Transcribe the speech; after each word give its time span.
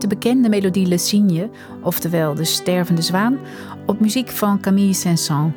de 0.00 0.06
bekende 0.06 0.48
melodie 0.48 0.86
Le 0.86 0.98
Cygne, 0.98 1.50
oftewel 1.82 2.34
De 2.34 2.44
Stervende 2.44 3.02
Zwaan, 3.02 3.38
op 3.86 4.00
muziek 4.00 4.28
van 4.28 4.60
Camille 4.60 4.92
Saint-Saëns. 4.92 5.52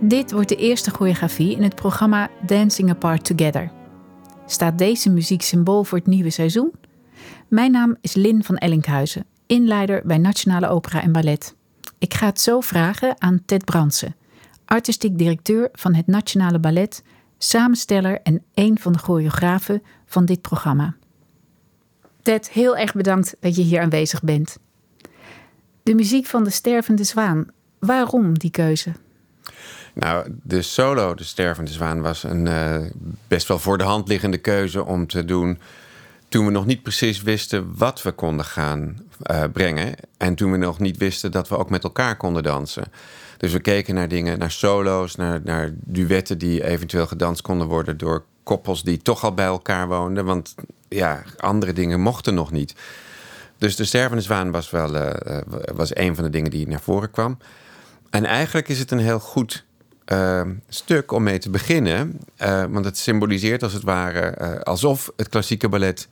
Dit 0.00 0.32
wordt 0.32 0.48
de 0.48 0.56
eerste 0.56 0.90
choreografie 0.90 1.56
in 1.56 1.62
het 1.62 1.74
programma 1.74 2.30
Dancing 2.46 2.90
Apart 2.90 3.24
Together. 3.24 3.70
Staat 4.46 4.78
deze 4.78 5.10
muziek 5.10 5.42
symbool 5.42 5.84
voor 5.84 5.98
het 5.98 6.06
nieuwe 6.06 6.30
seizoen? 6.30 6.72
Mijn 7.48 7.72
naam 7.72 7.96
is 8.00 8.14
Lin 8.14 8.44
van 8.44 8.56
Ellinkhuizen, 8.56 9.24
inleider 9.46 10.02
bij 10.04 10.18
Nationale 10.18 10.68
Opera 10.68 11.02
en 11.02 11.12
Ballet. 11.12 11.54
Ik 11.98 12.14
ga 12.14 12.26
het 12.26 12.40
zo 12.40 12.60
vragen 12.60 13.14
aan 13.18 13.42
Ted 13.46 13.64
Bransen, 13.64 14.16
artistiek 14.64 15.18
directeur 15.18 15.68
van 15.72 15.94
het 15.94 16.06
Nationale 16.06 16.58
Ballet, 16.58 17.02
samensteller 17.38 18.20
en 18.22 18.42
een 18.54 18.78
van 18.80 18.92
de 18.92 18.98
choreografen 18.98 19.82
van 20.06 20.24
dit 20.24 20.40
programma. 20.40 20.94
Ted, 22.22 22.50
heel 22.50 22.76
erg 22.76 22.94
bedankt 22.94 23.36
dat 23.40 23.56
je 23.56 23.62
hier 23.62 23.80
aanwezig 23.80 24.22
bent. 24.22 24.58
De 25.82 25.94
muziek 25.94 26.26
van 26.26 26.44
de 26.44 26.50
stervende 26.50 27.04
zwaan, 27.04 27.46
waarom 27.78 28.38
die 28.38 28.50
keuze? 28.50 28.92
Nou, 29.94 30.32
de 30.42 30.62
solo, 30.62 31.14
de 31.14 31.24
stervende 31.24 31.70
zwaan, 31.70 32.00
was 32.00 32.22
een 32.22 32.46
uh, 32.46 32.76
best 33.28 33.48
wel 33.48 33.58
voor 33.58 33.78
de 33.78 33.84
hand 33.84 34.08
liggende 34.08 34.38
keuze 34.38 34.84
om 34.84 35.06
te 35.06 35.24
doen 35.24 35.58
toen 36.28 36.46
we 36.46 36.50
nog 36.50 36.66
niet 36.66 36.82
precies 36.82 37.22
wisten 37.22 37.72
wat 37.76 38.02
we 38.02 38.12
konden 38.12 38.44
gaan 38.44 38.96
uh, 39.30 39.44
brengen. 39.52 39.94
En 40.16 40.34
toen 40.34 40.50
we 40.50 40.56
nog 40.56 40.78
niet 40.78 40.96
wisten 40.96 41.30
dat 41.30 41.48
we 41.48 41.56
ook 41.56 41.70
met 41.70 41.84
elkaar 41.84 42.16
konden 42.16 42.42
dansen. 42.42 42.84
Dus 43.36 43.52
we 43.52 43.60
keken 43.60 43.94
naar 43.94 44.08
dingen, 44.08 44.38
naar 44.38 44.50
solo's, 44.50 45.16
naar, 45.16 45.40
naar 45.44 45.70
duetten 45.74 46.38
die 46.38 46.64
eventueel 46.64 47.06
gedanst 47.06 47.42
konden 47.42 47.66
worden 47.66 47.96
door 47.96 48.24
koppels 48.42 48.82
die 48.82 49.02
toch 49.02 49.24
al 49.24 49.34
bij 49.34 49.46
elkaar 49.46 49.88
woonden. 49.88 50.24
Want 50.24 50.54
ja, 50.92 51.22
andere 51.36 51.72
dingen 51.72 52.00
mochten 52.00 52.34
nog 52.34 52.50
niet. 52.50 52.74
Dus 53.58 53.76
de 53.76 53.84
stervende 53.84 54.22
zwaan 54.22 54.50
was 54.50 54.70
wel 54.70 54.94
uh, 54.94 55.10
was 55.74 55.96
een 55.96 56.14
van 56.14 56.24
de 56.24 56.30
dingen 56.30 56.50
die 56.50 56.68
naar 56.68 56.80
voren 56.80 57.10
kwam. 57.10 57.38
En 58.10 58.24
eigenlijk 58.24 58.68
is 58.68 58.78
het 58.78 58.90
een 58.90 58.98
heel 58.98 59.20
goed 59.20 59.64
uh, 60.06 60.40
stuk 60.68 61.12
om 61.12 61.22
mee 61.22 61.38
te 61.38 61.50
beginnen. 61.50 62.20
Uh, 62.42 62.64
want 62.64 62.84
het 62.84 62.98
symboliseert 62.98 63.62
als 63.62 63.72
het 63.72 63.82
ware 63.82 64.64
alsof 64.64 65.12
het 65.16 65.28
klassieke 65.28 65.68
ballet 65.68 66.08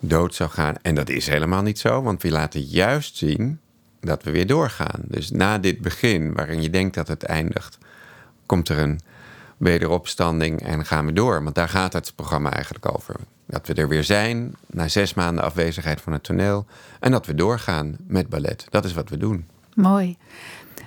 dood 0.00 0.34
zou 0.34 0.50
gaan. 0.50 0.74
En 0.82 0.94
dat 0.94 1.08
is 1.08 1.26
helemaal 1.26 1.62
niet 1.62 1.78
zo, 1.78 2.02
want 2.02 2.22
we 2.22 2.30
laten 2.30 2.60
juist 2.60 3.16
zien 3.16 3.60
dat 4.00 4.22
we 4.22 4.30
weer 4.30 4.46
doorgaan. 4.46 5.00
Dus 5.04 5.30
na 5.30 5.58
dit 5.58 5.80
begin, 5.80 6.34
waarin 6.34 6.62
je 6.62 6.70
denkt 6.70 6.94
dat 6.94 7.08
het 7.08 7.22
eindigt, 7.22 7.78
komt 8.46 8.68
er 8.68 8.78
een 8.78 9.00
wederopstanding 9.56 10.62
en 10.62 10.84
gaan 10.84 11.06
we 11.06 11.12
door. 11.12 11.42
Want 11.42 11.54
daar 11.54 11.68
gaat 11.68 11.92
het 11.92 12.12
programma 12.14 12.52
eigenlijk 12.52 12.94
over. 12.94 13.14
Dat 13.48 13.66
we 13.66 13.74
er 13.74 13.88
weer 13.88 14.04
zijn 14.04 14.54
na 14.66 14.88
zes 14.88 15.14
maanden 15.14 15.44
afwezigheid 15.44 16.00
van 16.00 16.12
het 16.12 16.22
toneel. 16.22 16.66
En 17.00 17.10
dat 17.10 17.26
we 17.26 17.34
doorgaan 17.34 17.96
met 18.06 18.28
ballet. 18.28 18.66
Dat 18.70 18.84
is 18.84 18.92
wat 18.92 19.08
we 19.08 19.16
doen. 19.16 19.46
Mooi. 19.74 20.16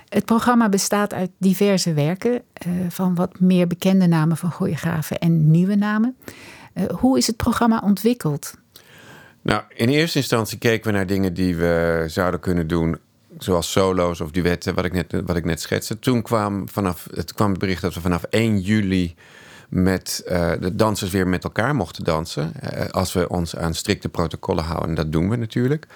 Het 0.08 0.24
programma 0.24 0.68
bestaat 0.68 1.12
uit 1.12 1.30
diverse 1.38 1.92
werken 1.92 2.32
uh, 2.32 2.72
van 2.88 3.14
wat 3.14 3.40
meer 3.40 3.66
bekende 3.66 4.06
namen 4.06 4.36
van 4.36 4.50
choreografen 4.50 5.18
en 5.18 5.50
nieuwe 5.50 5.74
namen. 5.74 6.16
Uh, 6.74 6.84
hoe 6.84 7.18
is 7.18 7.26
het 7.26 7.36
programma 7.36 7.82
ontwikkeld? 7.84 8.54
Nou, 9.42 9.62
in 9.74 9.88
eerste 9.88 10.18
instantie 10.18 10.58
keken 10.58 10.90
we 10.90 10.96
naar 10.96 11.06
dingen 11.06 11.34
die 11.34 11.56
we 11.56 12.04
zouden 12.06 12.40
kunnen 12.40 12.66
doen, 12.66 12.98
zoals 13.38 13.70
solo's 13.70 14.20
of 14.20 14.30
duetten, 14.30 14.74
wat 14.74 14.84
ik 14.84 14.92
net, 14.92 15.22
wat 15.26 15.36
ik 15.36 15.44
net 15.44 15.60
schetste. 15.60 15.98
Toen 15.98 16.22
kwam, 16.22 16.68
vanaf, 16.68 17.08
het 17.14 17.34
kwam 17.34 17.50
het 17.50 17.58
bericht 17.58 17.82
dat 17.82 17.94
we 17.94 18.00
vanaf 18.00 18.22
1 18.22 18.60
juli 18.60 19.14
met 19.72 20.22
uh, 20.28 20.50
de 20.60 20.74
dansers 20.74 21.10
weer 21.10 21.28
met 21.28 21.44
elkaar 21.44 21.74
mochten 21.74 22.04
dansen. 22.04 22.52
als 22.90 23.12
we 23.12 23.28
ons 23.28 23.56
aan 23.56 23.74
strikte 23.74 24.08
protocollen 24.08 24.64
houden. 24.64 24.88
En 24.88 24.94
dat 24.94 25.12
doen 25.12 25.28
we 25.28 25.36
natuurlijk. 25.36 25.86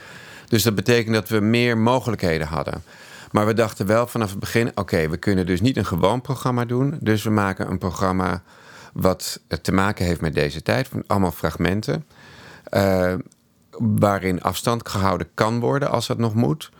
Dus 0.49 0.63
dat 0.63 0.75
betekent 0.75 1.15
dat 1.15 1.29
we 1.29 1.41
meer 1.41 1.79
mogelijkheden 1.79 2.47
hadden. 2.47 2.83
Maar 3.31 3.47
we 3.47 3.55
dachten 3.55 3.87
wel 3.87 4.07
vanaf 4.07 4.31
het 4.31 4.39
begin: 4.39 4.71
oké, 4.75 5.09
we 5.09 5.17
kunnen 5.17 5.47
dus 5.47 5.61
niet 5.61 5.77
een 5.77 5.87
gewoon 5.87 6.21
programma 6.21 6.65
doen. 6.65 6.99
Dus 7.01 7.23
we 7.23 7.31
maken 7.31 7.71
een 7.71 7.79
programma 7.79 8.43
wat 8.93 9.41
te 9.63 9.73
maken 9.73 10.05
heeft 10.05 10.21
met 10.21 10.35
deze 10.35 10.63
tijd, 10.63 10.89
van 10.89 11.05
allemaal 11.07 11.33
fragmenten. 11.33 12.05
Waarin 13.79 14.43
afstand 14.43 14.89
gehouden 14.89 15.29
kan 15.35 15.61
worden 15.61 15.91
als 15.91 16.07
dat 16.07 16.19
nog 16.19 16.35
moet. 16.35 16.71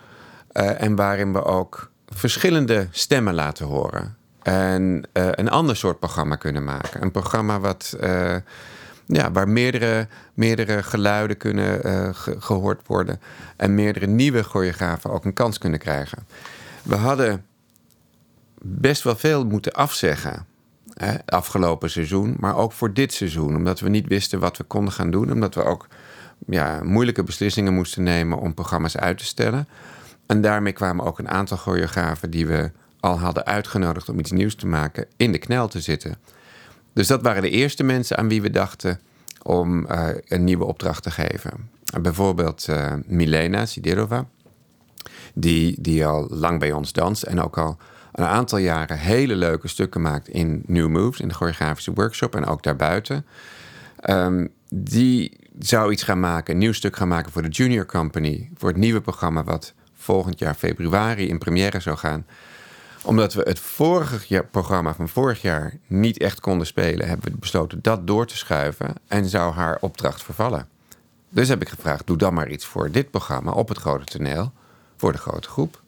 En 0.51 0.95
waarin 0.95 1.33
we 1.33 1.43
ook 1.43 1.91
verschillende 2.07 2.87
stemmen 2.91 3.33
laten 3.33 3.65
horen. 3.65 4.16
En 4.51 5.03
uh, 5.13 5.27
een 5.31 5.49
ander 5.49 5.75
soort 5.75 5.99
programma 5.99 6.35
kunnen 6.35 6.63
maken. 6.63 7.01
Een 7.01 7.11
programma 7.11 7.59
wat 7.59 7.97
ja, 9.05 9.31
waar 9.31 9.49
meerdere, 9.49 10.07
meerdere 10.33 10.83
geluiden 10.83 11.37
kunnen 11.37 12.15
ge 12.15 12.35
gehoord 12.39 12.87
worden. 12.87 13.21
En 13.57 13.75
meerdere 13.75 14.07
nieuwe 14.07 14.43
choreografen 14.43 15.11
ook 15.11 15.25
een 15.25 15.33
kans 15.33 15.57
kunnen 15.57 15.79
krijgen. 15.79 16.27
We 16.83 16.95
hadden 16.95 17.45
best 18.61 19.03
wel 19.03 19.15
veel 19.15 19.45
moeten 19.45 19.73
afzeggen. 19.73 20.45
Hè, 20.93 21.15
afgelopen 21.25 21.89
seizoen, 21.89 22.35
maar 22.39 22.55
ook 22.55 22.71
voor 22.71 22.93
dit 22.93 23.13
seizoen. 23.13 23.55
Omdat 23.55 23.79
we 23.79 23.89
niet 23.89 24.07
wisten 24.07 24.39
wat 24.39 24.57
we 24.57 24.63
konden 24.63 24.93
gaan 24.93 25.11
doen. 25.11 25.31
Omdat 25.31 25.55
we 25.55 25.63
ook 25.63 25.87
ja, 26.47 26.83
moeilijke 26.83 27.23
beslissingen 27.23 27.73
moesten 27.73 28.03
nemen 28.03 28.39
om 28.39 28.53
programma's 28.53 28.97
uit 28.97 29.17
te 29.17 29.25
stellen. 29.25 29.67
En 30.25 30.41
daarmee 30.41 30.73
kwamen 30.73 31.05
ook 31.05 31.19
een 31.19 31.29
aantal 31.29 31.57
choreografen 31.57 32.29
die 32.29 32.47
we 32.47 32.71
al 32.99 33.19
hadden 33.19 33.45
uitgenodigd 33.45 34.09
om 34.09 34.19
iets 34.19 34.31
nieuws 34.31 34.55
te 34.55 34.67
maken, 34.67 35.05
in 35.17 35.31
de 35.31 35.37
knel 35.37 35.67
te 35.67 35.81
zitten. 35.81 36.15
Dus 36.93 37.07
dat 37.07 37.21
waren 37.21 37.41
de 37.41 37.49
eerste 37.49 37.83
mensen 37.83 38.17
aan 38.17 38.27
wie 38.27 38.41
we 38.41 38.49
dachten 38.49 38.99
om 39.43 39.85
uh, 39.85 40.07
een 40.27 40.43
nieuwe 40.43 40.65
opdracht 40.65 41.03
te 41.03 41.11
geven. 41.11 41.69
Bijvoorbeeld 42.01 42.67
uh, 42.69 42.93
Milena 43.05 43.65
Siderova, 43.65 44.25
die, 45.33 45.81
die 45.81 46.05
al 46.05 46.27
lang 46.29 46.59
bij 46.59 46.71
ons 46.71 46.93
danst 46.93 47.23
en 47.23 47.41
ook 47.41 47.57
al 47.57 47.77
een 48.11 48.25
aantal 48.25 48.57
jaren 48.57 48.97
hele 48.97 49.35
leuke 49.35 49.67
stukken 49.67 50.01
maakt 50.01 50.27
in 50.27 50.63
New 50.65 50.87
Moves, 50.87 51.19
in 51.19 51.27
de 51.27 51.33
choreografische 51.33 51.93
workshop 51.93 52.35
en 52.35 52.45
ook 52.45 52.63
daarbuiten. 52.63 53.25
Um, 54.09 54.49
die 54.69 55.37
zou 55.59 55.91
iets 55.91 56.03
gaan 56.03 56.19
maken, 56.19 56.53
een 56.53 56.59
nieuw 56.59 56.71
stuk 56.71 56.95
gaan 56.95 57.07
maken 57.07 57.31
voor 57.31 57.41
de 57.41 57.47
Junior 57.47 57.85
Company, 57.85 58.49
voor 58.55 58.69
het 58.69 58.77
nieuwe 58.77 59.01
programma 59.01 59.43
wat 59.43 59.73
volgend 59.93 60.39
jaar 60.39 60.53
februari 60.53 61.27
in 61.27 61.37
première 61.37 61.79
zou 61.79 61.97
gaan 61.97 62.25
omdat 63.07 63.33
we 63.33 63.41
het 63.41 63.59
vorige 63.59 64.45
programma 64.51 64.93
van 64.93 65.09
vorig 65.09 65.41
jaar 65.41 65.73
niet 65.87 66.17
echt 66.17 66.39
konden 66.39 66.67
spelen, 66.67 67.07
hebben 67.07 67.31
we 67.31 67.37
besloten 67.37 67.79
dat 67.81 68.07
door 68.07 68.25
te 68.25 68.37
schuiven 68.37 68.93
en 69.07 69.25
zou 69.25 69.53
haar 69.53 69.77
opdracht 69.81 70.23
vervallen. 70.23 70.67
Dus 71.29 71.47
heb 71.47 71.61
ik 71.61 71.69
gevraagd: 71.69 72.07
doe 72.07 72.17
dan 72.17 72.33
maar 72.33 72.49
iets 72.49 72.65
voor 72.65 72.91
dit 72.91 73.11
programma 73.11 73.51
op 73.51 73.67
het 73.67 73.77
grote 73.77 74.05
toneel, 74.05 74.51
voor 74.97 75.11
de 75.11 75.17
grote 75.17 75.49
groep. 75.49 75.81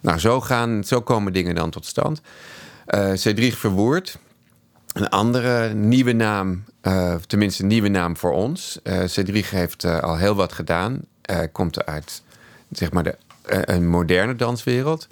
Nou, 0.00 0.18
zo, 0.18 0.40
gaan, 0.40 0.84
zo 0.84 1.00
komen 1.00 1.32
dingen 1.32 1.54
dan 1.54 1.70
tot 1.70 1.86
stand. 1.86 2.20
Uh, 2.88 3.10
Cedric 3.14 3.54
Verwoerd, 3.54 4.18
een 4.92 5.08
andere 5.08 5.74
nieuwe 5.74 6.12
naam, 6.12 6.64
uh, 6.82 7.14
tenminste 7.14 7.62
een 7.62 7.68
nieuwe 7.68 7.88
naam 7.88 8.16
voor 8.16 8.32
ons. 8.32 8.80
Uh, 8.82 9.02
Cedric 9.06 9.46
heeft 9.46 9.84
al 9.84 10.16
heel 10.16 10.34
wat 10.34 10.52
gedaan, 10.52 11.00
komt 11.52 11.86
uit 11.86 12.22
zeg 12.70 12.92
maar 12.92 13.02
de, 13.02 13.16
een 13.42 13.88
moderne 13.88 14.36
danswereld. 14.36 15.08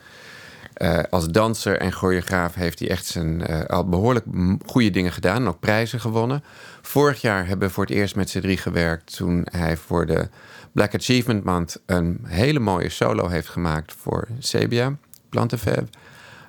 Uh, 0.82 0.99
als 1.11 1.28
danser 1.28 1.78
en 1.78 1.93
choreograaf 1.93 2.55
heeft 2.55 2.78
hij 2.78 2.88
echt 2.90 3.06
zijn, 3.06 3.50
uh, 3.50 3.64
al 3.64 3.88
behoorlijk 3.88 4.26
goede 4.67 4.90
dingen 4.90 5.12
gedaan 5.12 5.37
en 5.37 5.49
ook 5.49 5.61
prijzen 5.61 6.00
gewonnen. 6.00 6.44
Vorig 6.82 7.20
jaar 7.20 7.46
hebben 7.46 7.69
we 7.69 7.75
voor 7.75 7.84
het 7.84 7.93
eerst 7.94 8.17
met 8.17 8.38
C3 8.38 8.49
gewerkt 8.49 9.17
toen 9.17 9.46
hij 9.50 9.76
voor 9.76 10.06
de 10.06 10.28
Black 10.73 10.94
Achievement 10.94 11.44
Month 11.44 11.82
een 11.87 12.20
hele 12.25 12.58
mooie 12.58 12.88
solo 12.88 13.28
heeft 13.28 13.49
gemaakt 13.49 13.93
voor 13.93 14.28
Sebia 14.38 14.96
Plantefeb. 15.28 15.88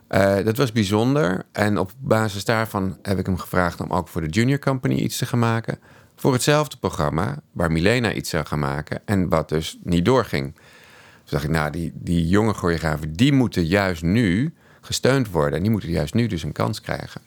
Uh, 0.09 0.35
dat 0.43 0.57
was 0.57 0.71
bijzonder 0.71 1.45
en 1.51 1.77
op 1.77 1.91
basis 1.99 2.45
daarvan 2.45 2.97
heb 3.01 3.19
ik 3.19 3.25
hem 3.25 3.37
gevraagd 3.37 3.81
om 3.81 3.91
ook 3.91 4.07
voor 4.07 4.21
de 4.21 4.29
Junior 4.29 4.59
Company 4.59 4.95
iets 4.95 5.17
te 5.17 5.25
gaan 5.25 5.39
maken. 5.39 5.79
Voor 6.15 6.33
hetzelfde 6.33 6.77
programma 6.77 7.35
waar 7.51 7.71
Milena 7.71 8.13
iets 8.13 8.29
zou 8.29 8.45
gaan 8.45 8.59
maken 8.59 9.01
en 9.05 9.29
wat 9.29 9.49
dus 9.49 9.77
niet 9.83 10.05
doorging. 10.05 10.55
Toen 11.27 11.37
dacht 11.37 11.43
ik, 11.43 11.49
nou, 11.49 11.71
die, 11.71 11.91
die 11.93 12.27
jonge 12.27 12.53
choreografen, 12.53 13.13
die 13.13 13.33
moeten 13.33 13.65
juist 13.65 14.01
nu 14.01 14.53
gesteund 14.81 15.31
worden. 15.31 15.53
En 15.53 15.61
die 15.61 15.71
moeten 15.71 15.89
juist 15.89 16.13
nu 16.13 16.27
dus 16.27 16.43
een 16.43 16.51
kans 16.51 16.81
krijgen. 16.81 17.21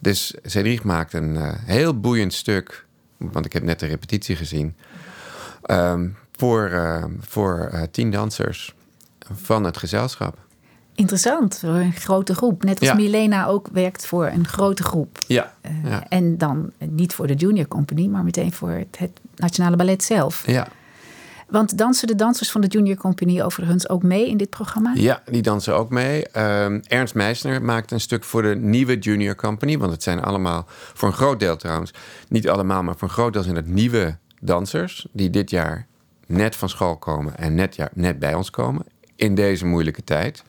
Dus 0.00 0.34
Cedric 0.42 0.82
maakt 0.82 1.12
een 1.12 1.34
uh, 1.34 1.52
heel 1.64 2.00
boeiend 2.00 2.32
stuk, 2.32 2.86
want 3.16 3.44
ik 3.44 3.52
heb 3.52 3.62
net 3.62 3.80
de 3.80 3.86
repetitie 3.86 4.36
gezien, 4.36 4.74
um, 5.66 6.16
voor, 6.32 6.70
uh, 6.70 7.04
voor 7.20 7.70
uh, 7.72 7.82
tien 7.90 8.10
dansers 8.10 8.74
van 9.32 9.64
het 9.64 9.76
gezelschap. 9.76 10.38
Interessant, 10.94 11.58
voor 11.58 11.74
een 11.74 11.92
grote 11.92 12.34
groep. 12.34 12.64
Net 12.64 12.80
als 12.80 12.88
ja. 12.88 12.94
Milena 12.94 13.46
ook 13.46 13.68
werkt 13.72 14.06
voor 14.06 14.26
een 14.26 14.46
grote 14.46 14.82
groep. 14.82 15.18
Ja. 15.26 15.54
ja. 15.84 16.08
En 16.08 16.38
dan 16.38 16.70
niet 16.78 17.14
voor 17.14 17.26
de 17.26 17.34
Junior 17.34 17.68
Company, 17.68 18.06
maar 18.06 18.24
meteen 18.24 18.52
voor 18.52 18.70
het, 18.70 18.98
het 18.98 19.20
Nationale 19.36 19.76
Ballet 19.76 20.02
zelf. 20.02 20.46
Ja. 20.46 20.68
Want 21.50 21.78
dansen 21.78 22.06
de 22.06 22.14
dansers 22.14 22.50
van 22.50 22.60
de 22.60 22.66
Junior 22.66 22.96
Company 22.96 23.40
overigens 23.42 23.88
ook 23.88 24.02
mee 24.02 24.28
in 24.28 24.36
dit 24.36 24.50
programma? 24.50 24.92
Ja, 24.94 25.22
die 25.30 25.42
dansen 25.42 25.74
ook 25.74 25.90
mee. 25.90 26.24
Um, 26.38 26.82
Ernst 26.86 27.14
Meisner 27.14 27.62
maakt 27.62 27.90
een 27.90 28.00
stuk 28.00 28.24
voor 28.24 28.42
de 28.42 28.56
nieuwe 28.56 28.98
Junior 28.98 29.34
Company. 29.34 29.78
Want 29.78 29.92
het 29.92 30.02
zijn 30.02 30.22
allemaal, 30.22 30.64
voor 30.68 31.08
een 31.08 31.14
groot 31.14 31.40
deel 31.40 31.56
trouwens, 31.56 31.92
niet 32.28 32.48
allemaal, 32.48 32.82
maar 32.82 32.96
voor 32.96 33.08
een 33.08 33.14
groot 33.14 33.32
deel 33.32 33.42
zijn 33.42 33.56
het 33.56 33.66
nieuwe 33.66 34.16
dansers. 34.40 35.06
Die 35.12 35.30
dit 35.30 35.50
jaar 35.50 35.86
net 36.26 36.56
van 36.56 36.68
school 36.68 36.96
komen 36.96 37.36
en 37.36 37.54
net, 37.54 37.76
ja, 37.76 37.88
net 37.94 38.18
bij 38.18 38.34
ons 38.34 38.50
komen 38.50 38.84
in 39.16 39.34
deze 39.34 39.66
moeilijke 39.66 40.04
tijd. 40.04 40.42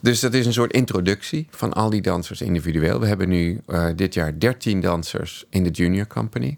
Dus 0.00 0.20
dat 0.20 0.34
is 0.34 0.46
een 0.46 0.52
soort 0.52 0.72
introductie 0.72 1.46
van 1.50 1.72
al 1.72 1.90
die 1.90 2.02
dansers 2.02 2.40
individueel. 2.40 3.00
We 3.00 3.06
hebben 3.06 3.28
nu 3.28 3.60
uh, 3.66 3.86
dit 3.96 4.14
jaar 4.14 4.38
13 4.38 4.80
dansers 4.80 5.44
in 5.50 5.64
de 5.64 5.70
Junior 5.70 6.06
Company. 6.06 6.56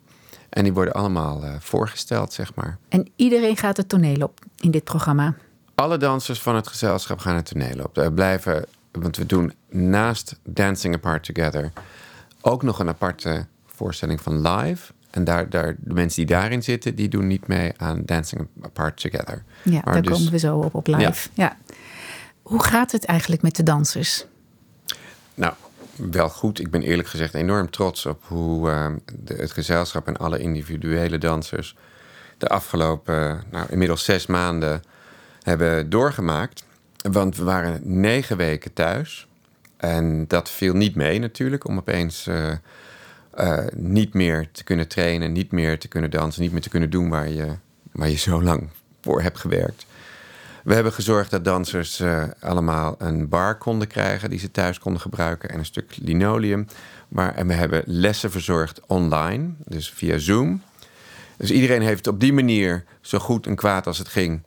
En 0.51 0.63
die 0.63 0.73
worden 0.73 0.95
allemaal 0.95 1.45
uh, 1.45 1.55
voorgesteld, 1.59 2.33
zeg 2.33 2.55
maar. 2.55 2.79
En 2.89 3.09
iedereen 3.17 3.57
gaat 3.57 3.77
het 3.77 3.89
toneel 3.89 4.23
op 4.23 4.41
in 4.59 4.71
dit 4.71 4.85
programma? 4.85 5.35
Alle 5.75 5.97
dansers 5.97 6.41
van 6.41 6.55
het 6.55 6.67
gezelschap 6.67 7.19
gaan 7.19 7.37
het 7.37 7.47
toneel 7.47 7.85
op. 7.85 7.97
Er 7.97 8.13
blijven, 8.13 8.65
want 8.93 9.17
we 9.17 9.27
doen 9.27 9.53
naast 9.69 10.39
Dancing 10.43 10.95
Apart 10.95 11.25
Together 11.25 11.73
ook 12.41 12.63
nog 12.63 12.79
een 12.79 12.89
aparte 12.89 13.47
voorstelling 13.67 14.21
van 14.21 14.49
live. 14.49 14.93
En 15.11 15.25
daar, 15.25 15.49
daar, 15.49 15.77
de 15.79 15.95
mensen 15.95 16.27
die 16.27 16.37
daarin 16.37 16.63
zitten, 16.63 16.95
die 16.95 17.09
doen 17.09 17.27
niet 17.27 17.47
mee 17.47 17.73
aan 17.77 18.03
Dancing 18.05 18.49
Apart 18.63 19.01
Together. 19.01 19.45
Ja, 19.63 19.81
maar 19.85 19.93
daar 19.93 20.03
dus, 20.03 20.13
komen 20.13 20.33
we 20.33 20.39
zo 20.39 20.59
op 20.59 20.75
op 20.75 20.87
live. 20.87 21.29
Ja. 21.33 21.57
Hoe 22.43 22.63
gaat 22.63 22.93
het 22.93 23.05
eigenlijk 23.05 23.43
met 23.43 23.57
de 23.57 23.63
dansers? 23.63 24.27
Nou, 25.35 25.53
wel 26.11 26.29
goed. 26.29 26.61
Ik 26.61 26.71
ben 26.71 26.83
eerlijk 26.83 27.09
gezegd 27.09 27.35
enorm 27.35 27.71
trots 27.71 28.07
op 28.07 28.23
hoe 28.27 28.71
uh, 28.71 28.87
de, 29.19 29.35
het 29.35 29.51
gezelschap 29.51 30.07
en 30.07 30.17
alle 30.17 30.39
individuele 30.39 31.19
dansers 31.19 31.77
de 32.41 32.49
afgelopen, 32.49 33.43
nou, 33.51 33.67
inmiddels 33.71 34.05
zes 34.05 34.27
maanden 34.27 34.83
hebben 35.43 35.91
doorgemaakt. 35.91 36.65
Want 37.11 37.37
we 37.37 37.45
waren 37.45 37.81
negen 37.83 38.37
weken 38.37 38.73
thuis. 38.73 39.27
En 39.77 40.25
dat 40.29 40.51
viel 40.51 40.75
niet 40.75 40.95
mee 40.95 41.19
natuurlijk, 41.19 41.67
om 41.67 41.79
opeens 41.79 42.27
uh, 42.27 43.59
niet 43.75 44.15
meer 44.15 44.49
te 44.53 44.65
kunnen 44.65 44.89
trainen, 44.89 45.33
niet 45.33 45.53
meer 45.53 45.79
te 45.79 45.89
kunnen 45.89 46.11
dansen, 46.11 46.43
niet 46.43 46.53
meer 46.53 46.61
te 46.61 46.69
kunnen 46.69 46.91
doen 46.91 47.09
waar 47.09 47.29
je, 47.29 47.47
waar 47.93 48.09
je 48.09 48.17
zo 48.17 48.43
lang 48.43 48.69
voor 49.01 49.23
hebt 49.23 49.39
gewerkt. 49.39 49.87
We 50.65 50.75
hebben 50.75 50.93
gezorgd 50.93 51.31
dat 51.31 51.45
dansers 51.45 52.01
uh, 52.01 52.25
allemaal 52.41 52.95
een 52.99 53.29
bar 53.29 53.59
konden 53.59 53.89
krijgen 53.89 54.31
die 54.31 54.39
ze 54.39 54.51
thuis 54.51 54.79
konden 54.79 55.01
gebruiken 55.01 55.49
en 55.49 55.59
een 55.59 55.65
stuk 55.65 55.97
linoleum. 56.03 56.67
Maar, 57.09 57.35
en 57.35 57.47
we 57.47 57.53
hebben 57.53 57.83
lessen 57.87 58.31
verzorgd 58.31 58.81
online, 58.87 59.51
dus 59.65 59.91
via 59.91 60.19
Zoom. 60.19 60.63
Dus 61.37 61.51
iedereen 61.51 61.83
heeft 61.83 62.07
op 62.07 62.21
die 62.21 62.33
manier, 62.33 62.85
zo 63.01 63.19
goed 63.19 63.47
en 63.47 63.55
kwaad 63.55 63.87
als 63.87 63.99
het 63.99 64.09
ging, 64.09 64.43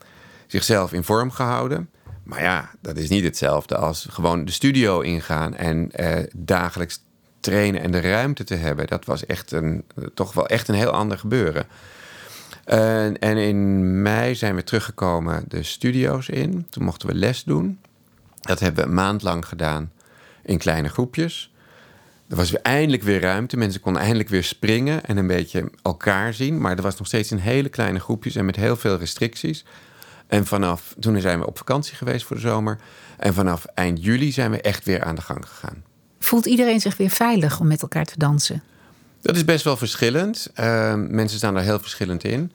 zichzelf 0.48 0.94
in 0.94 1.04
vorm 1.04 1.32
gehouden. 1.32 1.90
Maar 2.24 2.42
ja, 2.42 2.70
dat 2.82 2.98
is 2.98 3.10
niet 3.10 3.24
hetzelfde 3.24 3.78
als 3.78 4.08
gewoon 4.10 4.46
de 4.46 4.52
studio 4.52 5.00
ingaan 5.00 5.56
en 5.56 5.92
uh, 6.00 6.16
dagelijks 6.36 7.00
trainen 7.40 7.82
en 7.82 7.92
de 7.92 8.02
ruimte 8.02 8.44
te 8.44 8.56
hebben. 8.56 8.88
Dat 8.88 9.06
was 9.06 9.26
echt 9.26 9.52
een, 9.52 9.84
toch 10.14 10.34
wel 10.34 10.48
echt 10.48 10.68
een 10.68 10.76
heel 10.76 10.92
ander 10.92 11.18
gebeuren. 11.18 11.66
En, 12.64 13.38
in 13.38 14.02
mei 14.02 14.36
zijn 14.36 14.56
we 14.56 14.64
teruggekomen 14.64 15.44
de 15.48 15.64
studio's 15.64 16.28
in. 16.28 16.68
Toen 16.70 16.84
mochten 16.84 17.08
we 17.08 17.16
les 17.16 17.44
doen. 17.44 17.80
Dat 18.42 18.60
hebben 18.60 18.84
we 18.84 18.90
een 18.90 18.96
maand 18.96 19.22
lang 19.22 19.46
gedaan 19.46 19.92
in 20.44 20.58
kleine 20.58 20.90
groepjes. 20.90 21.54
Er 22.30 22.36
was 22.36 22.52
weer 22.52 22.62
eindelijk 22.62 23.04
weer 23.04 23.22
ruimte. 23.22 23.58
Mensen 23.58 23.82
konden 23.82 24.02
eindelijk 24.02 24.30
weer 24.30 24.44
springen 24.44 25.06
en 25.06 25.18
een 25.18 25.28
beetje 25.28 25.70
elkaar 25.82 26.34
zien. 26.34 26.62
Maar 26.62 26.76
er 26.76 26.82
was 26.82 26.98
nog 26.98 27.08
steeds 27.08 27.32
in 27.32 27.38
hele 27.38 27.70
kleine 27.70 28.00
groepjes 28.00 28.36
en 28.36 28.46
met 28.46 28.56
heel 28.56 28.76
veel 28.76 28.98
restricties. 28.98 29.66
En 30.28 30.46
vanaf 30.46 30.96
toen 31.00 31.22
zijn 31.22 31.40
we 31.40 31.48
op 31.48 31.58
vakantie 31.58 31.96
geweest 31.96 32.26
voor 32.26 32.36
de 32.36 32.42
zomer. 32.42 32.78
En 33.18 33.34
vanaf 33.34 33.66
eind 33.66 34.04
juli 34.04 34.32
zijn 34.32 34.52
we 34.52 34.62
echt 34.62 34.86
weer 34.86 35.04
aan 35.04 35.16
de 35.16 35.22
gang 35.22 35.48
gegaan. 35.48 35.84
Voelt 36.20 36.46
iedereen 36.46 36.80
zich 36.80 36.98
weer 36.98 37.10
veilig 37.10 37.60
om 37.60 37.68
met 37.68 37.82
elkaar 37.82 38.06
te 38.06 38.18
dansen? 38.18 38.64
Dat 39.24 39.36
is 39.36 39.46
best 39.46 39.64
wel 39.64 39.78
verschillend. 39.78 40.52
Uh, 40.60 40.94
mensen 40.96 41.38
staan 41.38 41.54
daar 41.54 41.64
heel 41.64 41.80
verschillend 41.80 42.24
in. 42.24 42.52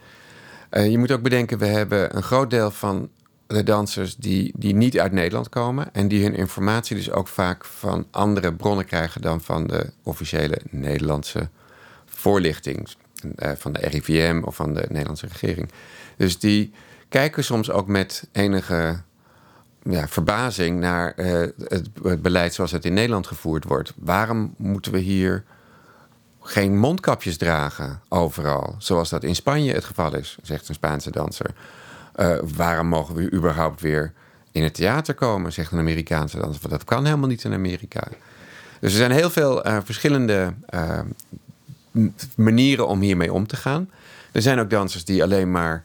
Uh, 0.70 0.90
je 0.90 0.98
moet 0.98 1.10
ook 1.10 1.22
bedenken, 1.22 1.58
we 1.58 1.66
hebben 1.66 2.16
een 2.16 2.22
groot 2.22 2.50
deel 2.50 2.70
van 2.70 3.08
de 3.46 3.62
dansers 3.62 4.16
die, 4.16 4.52
die 4.56 4.74
niet 4.74 4.98
uit 4.98 5.12
Nederland 5.12 5.48
komen. 5.48 5.94
En 5.94 6.08
die 6.08 6.22
hun 6.22 6.34
informatie 6.34 6.96
dus 6.96 7.10
ook 7.10 7.28
vaak 7.28 7.64
van 7.64 8.06
andere 8.10 8.52
bronnen 8.52 8.84
krijgen 8.84 9.20
dan 9.20 9.40
van 9.40 9.66
de 9.66 9.86
officiële 10.02 10.60
Nederlandse 10.70 11.48
voorlichting. 12.06 12.88
Uh, 13.36 13.50
van 13.56 13.72
de 13.72 13.80
RIVM 13.80 14.42
of 14.44 14.56
van 14.56 14.74
de 14.74 14.84
Nederlandse 14.88 15.26
regering. 15.26 15.70
Dus 16.16 16.38
die 16.38 16.72
kijken 17.08 17.44
soms 17.44 17.70
ook 17.70 17.86
met 17.86 18.28
enige 18.32 19.00
ja, 19.82 20.08
verbazing 20.08 20.80
naar 20.80 21.12
het, 21.16 21.54
het, 22.02 22.22
beleid 22.22 22.54
zoals 22.54 22.72
het 22.72 22.84
in 22.84 22.94
Nederland 22.94 23.26
gevoerd 23.26 23.64
wordt. 23.64 23.92
Waarom 23.96 24.54
moeten 24.56 24.92
we 24.92 24.98
hier 24.98 25.44
geen 26.48 26.78
mondkapjes 26.78 27.36
dragen 27.36 28.00
overal, 28.08 28.74
zoals 28.78 29.08
dat 29.08 29.24
in 29.24 29.34
Spanje 29.34 29.72
het 29.72 29.84
geval 29.84 30.14
is, 30.14 30.38
zegt 30.42 30.68
een 30.68 30.74
Spaanse 30.74 31.10
danser. 31.10 31.50
Uh, 32.16 32.38
waarom 32.56 32.86
mogen 32.86 33.14
we 33.14 33.32
überhaupt 33.32 33.80
weer 33.80 34.12
in 34.52 34.62
het 34.62 34.74
theater 34.74 35.14
komen, 35.14 35.52
zegt 35.52 35.72
een 35.72 35.78
Amerikaanse 35.78 36.38
danser. 36.38 36.68
Dat 36.68 36.84
kan 36.84 37.04
helemaal 37.04 37.28
niet 37.28 37.44
in 37.44 37.52
Amerika. 37.52 38.08
Dus 38.80 38.92
er 38.92 38.98
zijn 38.98 39.10
heel 39.10 39.30
veel 39.30 39.66
uh, 39.66 39.78
verschillende 39.84 40.54
uh, 40.70 41.00
manieren 42.36 42.88
om 42.88 43.00
hiermee 43.00 43.32
om 43.32 43.46
te 43.46 43.56
gaan. 43.56 43.90
Er 44.32 44.42
zijn 44.42 44.58
ook 44.58 44.70
dansers 44.70 45.04
die 45.04 45.22
alleen 45.22 45.50
maar 45.50 45.84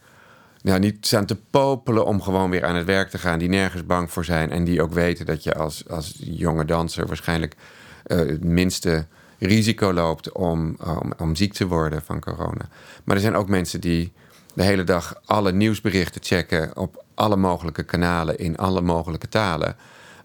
nou, 0.62 0.80
niet 0.80 1.06
staan 1.06 1.25
te 1.25 1.36
popelen 1.50 2.06
om 2.06 2.21
gewoon 2.21 2.50
weer 2.50 2.65
aan 2.65 2.75
het 2.75 2.86
werk 2.86 3.10
te 3.10 3.18
gaan, 3.18 3.39
die 3.39 3.50
nergens 3.50 3.86
bang 3.86 4.12
voor 4.12 4.25
zijn 4.25 4.51
en 4.51 4.63
die 4.63 4.81
ook 4.81 4.94
weten 4.94 5.25
dat 5.25 5.44
je 5.44 5.54
als, 5.54 5.89
als 5.89 6.13
jonge 6.18 6.65
danser 6.65 7.07
waarschijnlijk 7.07 7.56
het 8.04 8.44
minste 8.44 9.06
risico 9.45 9.94
loopt 9.94 10.31
om, 10.31 10.78
om, 10.86 11.13
om 11.18 11.36
ziek 11.36 11.54
te 11.54 11.68
worden 11.68 12.01
van 12.01 12.19
corona. 12.19 12.69
Maar 13.04 13.16
er 13.16 13.22
zijn 13.22 13.36
ook 13.36 13.48
mensen 13.50 13.81
die 13.81 14.12
de 14.54 14.63
hele 14.63 14.84
dag 14.84 15.22
alle 15.25 15.51
nieuwsberichten 15.51 16.24
checken 16.24 16.78
op 16.78 17.04
alle 17.13 17.36
mogelijke 17.36 17.84
kanalen 17.84 18.38
in 18.38 18.57
alle 18.57 18.81
mogelijke 18.81 19.30
talen. 19.30 19.75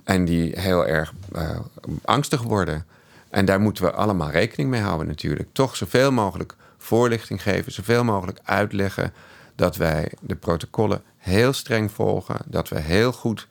En 0.05 0.25
die 0.25 0.61
heel 0.61 0.87
erg 0.87 1.13
uh, 1.37 1.59
angstig 2.05 2.43
worden. 2.43 2.87
En 3.31 3.45
daar 3.45 3.61
moeten 3.61 3.85
we 3.85 3.93
allemaal 3.93 4.31
rekening 4.31 4.71
mee 4.71 4.81
houden 4.81 5.07
natuurlijk. 5.07 5.49
Toch 5.53 5.77
zoveel 5.77 6.13
mogelijk 6.13 6.57
voorlichting 6.79 7.43
geven, 7.43 7.73
zoveel 7.73 8.05
mogelijk 8.05 8.39
uitleggen 8.43 9.13
dat 9.55 9.77
wij 9.77 10.13
de 10.21 10.37
protocollen 10.37 11.03
heel 11.17 11.53
streng 11.53 11.91
volgen, 11.91 12.37
dat 12.47 12.69
we 12.69 12.81
heel 12.81 13.13
goed 13.13 13.49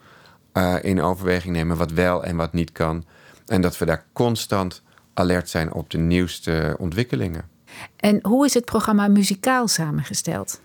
uh, 0.53 0.75
in 0.81 1.01
overweging 1.01 1.55
nemen 1.55 1.77
wat 1.77 1.91
wel 1.91 2.23
en 2.23 2.35
wat 2.35 2.53
niet 2.53 2.71
kan. 2.71 3.05
En 3.45 3.61
dat 3.61 3.77
we 3.77 3.85
daar 3.85 4.05
constant 4.13 4.81
alert 5.17 5.49
zijn 5.49 5.73
op 5.73 5.89
de 5.89 5.97
nieuwste 5.97 6.75
ontwikkelingen. 6.79 7.43
En 7.95 8.19
hoe 8.21 8.45
is 8.45 8.53
het 8.53 8.65
programma 8.65 9.07
muzikaal 9.07 9.67
samengesteld? 9.67 10.61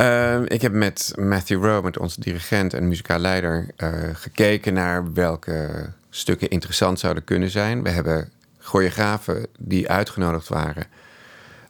Uh, 0.00 0.40
ik 0.44 0.62
heb 0.62 0.72
met 0.72 1.12
Matthew 1.18 1.64
Rowe, 1.64 1.82
met 1.82 1.98
onze 1.98 2.20
dirigent 2.20 2.74
en 2.74 2.88
muzikaal 2.88 3.18
leider, 3.18 3.66
uh, 3.76 3.88
gekeken 4.12 4.74
naar 4.74 5.12
welke 5.12 5.88
stukken 6.10 6.48
interessant 6.48 6.98
zouden 6.98 7.24
kunnen 7.24 7.50
zijn. 7.50 7.82
We 7.82 7.90
hebben 7.90 8.30
choreografen 8.58 9.46
die 9.58 9.90
uitgenodigd 9.90 10.48
waren 10.48 10.86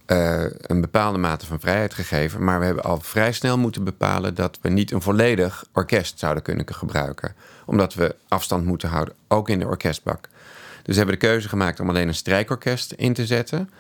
uh, 0.07 0.45
een 0.61 0.81
bepaalde 0.81 1.19
mate 1.19 1.47
van 1.47 1.61
vrijheid 1.61 1.95
gegeven. 1.95 2.45
Maar 2.45 2.59
we 2.59 2.65
hebben 2.65 2.85
al 2.85 3.01
vrij 3.01 3.33
snel 3.33 3.59
moeten 3.59 3.85
bepalen 3.85 4.35
dat 4.35 4.59
we 4.63 4.69
niet 4.69 4.91
een 4.91 5.03
volledig 5.03 5.65
orkest 5.73 6.19
zouden 6.19 6.43
kunnen 6.43 6.67
gebruiken. 6.75 7.35
Omdat 7.67 7.95
we 7.95 8.15
afstand 8.29 8.65
moeten 8.65 8.89
houden, 8.89 9.15
ook 9.29 9.49
in 9.49 9.59
de 9.59 9.67
orkestbak. 9.67 10.29
Dus 10.83 10.95
we 10.95 10.95
hebben 10.95 11.15
de 11.15 11.27
keuze 11.27 11.49
gemaakt 11.49 11.81
om 11.81 11.89
alleen 11.89 12.09
een 12.09 12.15
strijkorkest 12.15 12.93
in 12.93 13.13
te 13.13 13.27
zetten. 13.27 13.71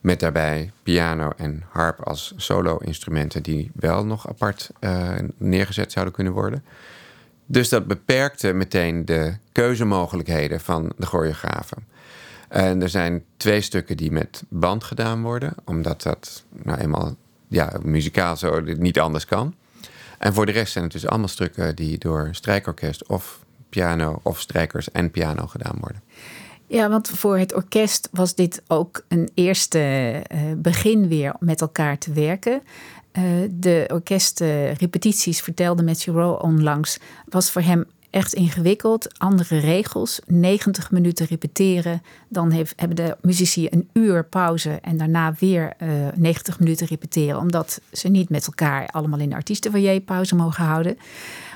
Met 0.00 0.20
daarbij 0.20 0.70
piano 0.82 1.32
en 1.36 1.64
harp 1.68 2.00
als 2.00 2.32
solo-instrumenten 2.36 3.42
die 3.42 3.70
wel 3.74 4.04
nog 4.04 4.28
apart 4.28 4.70
uh, 4.80 5.08
neergezet 5.36 5.92
zouden 5.92 6.14
kunnen 6.14 6.32
worden. 6.32 6.64
Dus 7.46 7.68
dat 7.68 7.86
beperkte 7.86 8.52
meteen 8.52 9.04
de 9.04 9.36
keuzemogelijkheden 9.52 10.60
van 10.60 10.92
de 10.96 11.06
choreografen. 11.06 11.86
En 12.48 12.82
er 12.82 12.88
zijn 12.88 13.24
twee 13.36 13.60
stukken 13.60 13.96
die 13.96 14.10
met 14.10 14.42
band 14.48 14.84
gedaan 14.84 15.22
worden, 15.22 15.54
omdat 15.64 16.02
dat 16.02 16.44
nou 16.62 16.78
eenmaal 16.78 17.16
ja, 17.48 17.72
muzikaal 17.82 18.36
zo 18.36 18.60
niet 18.60 19.00
anders 19.00 19.24
kan. 19.24 19.54
En 20.18 20.34
voor 20.34 20.46
de 20.46 20.52
rest 20.52 20.72
zijn 20.72 20.84
het 20.84 20.92
dus 20.92 21.06
allemaal 21.06 21.28
stukken 21.28 21.76
die 21.76 21.98
door 21.98 22.28
strijkorkest 22.32 23.06
of 23.06 23.44
piano 23.68 24.20
of 24.22 24.40
strijkers 24.40 24.90
en 24.90 25.10
piano 25.10 25.46
gedaan 25.46 25.76
worden. 25.80 26.02
Ja, 26.68 26.88
want 26.88 27.08
voor 27.08 27.38
het 27.38 27.54
orkest 27.54 28.08
was 28.12 28.34
dit 28.34 28.62
ook 28.66 29.04
een 29.08 29.30
eerste 29.34 29.78
uh, 29.78 30.40
begin 30.56 31.08
weer 31.08 31.34
met 31.40 31.60
elkaar 31.60 31.98
te 31.98 32.12
werken. 32.12 32.62
Uh, 33.12 33.22
de 33.50 33.90
orkestrepetities, 33.92 35.40
vertelde 35.40 35.82
Matthew 35.82 36.14
Rowe 36.16 36.42
onlangs, 36.42 36.98
was 37.28 37.50
voor 37.50 37.62
hem 37.62 37.84
echt 38.10 38.32
ingewikkeld. 38.32 39.18
Andere 39.18 39.58
regels, 39.58 40.20
90 40.26 40.90
minuten 40.90 41.26
repeteren. 41.26 42.02
Dan 42.28 42.52
hebben 42.76 42.96
de 42.96 43.16
muzici 43.22 43.66
een 43.70 43.88
uur 43.92 44.24
pauze 44.24 44.70
en 44.70 44.96
daarna 44.96 45.34
weer 45.38 45.72
uh, 45.82 45.88
90 46.14 46.58
minuten 46.58 46.86
repeteren. 46.86 47.38
Omdat 47.38 47.80
ze 47.92 48.08
niet 48.08 48.28
met 48.28 48.46
elkaar 48.46 48.86
allemaal 48.86 49.18
in 49.18 49.28
de 49.28 49.34
artiestenfoyer 49.34 50.00
pauze 50.00 50.34
mogen 50.34 50.64
houden. 50.64 50.98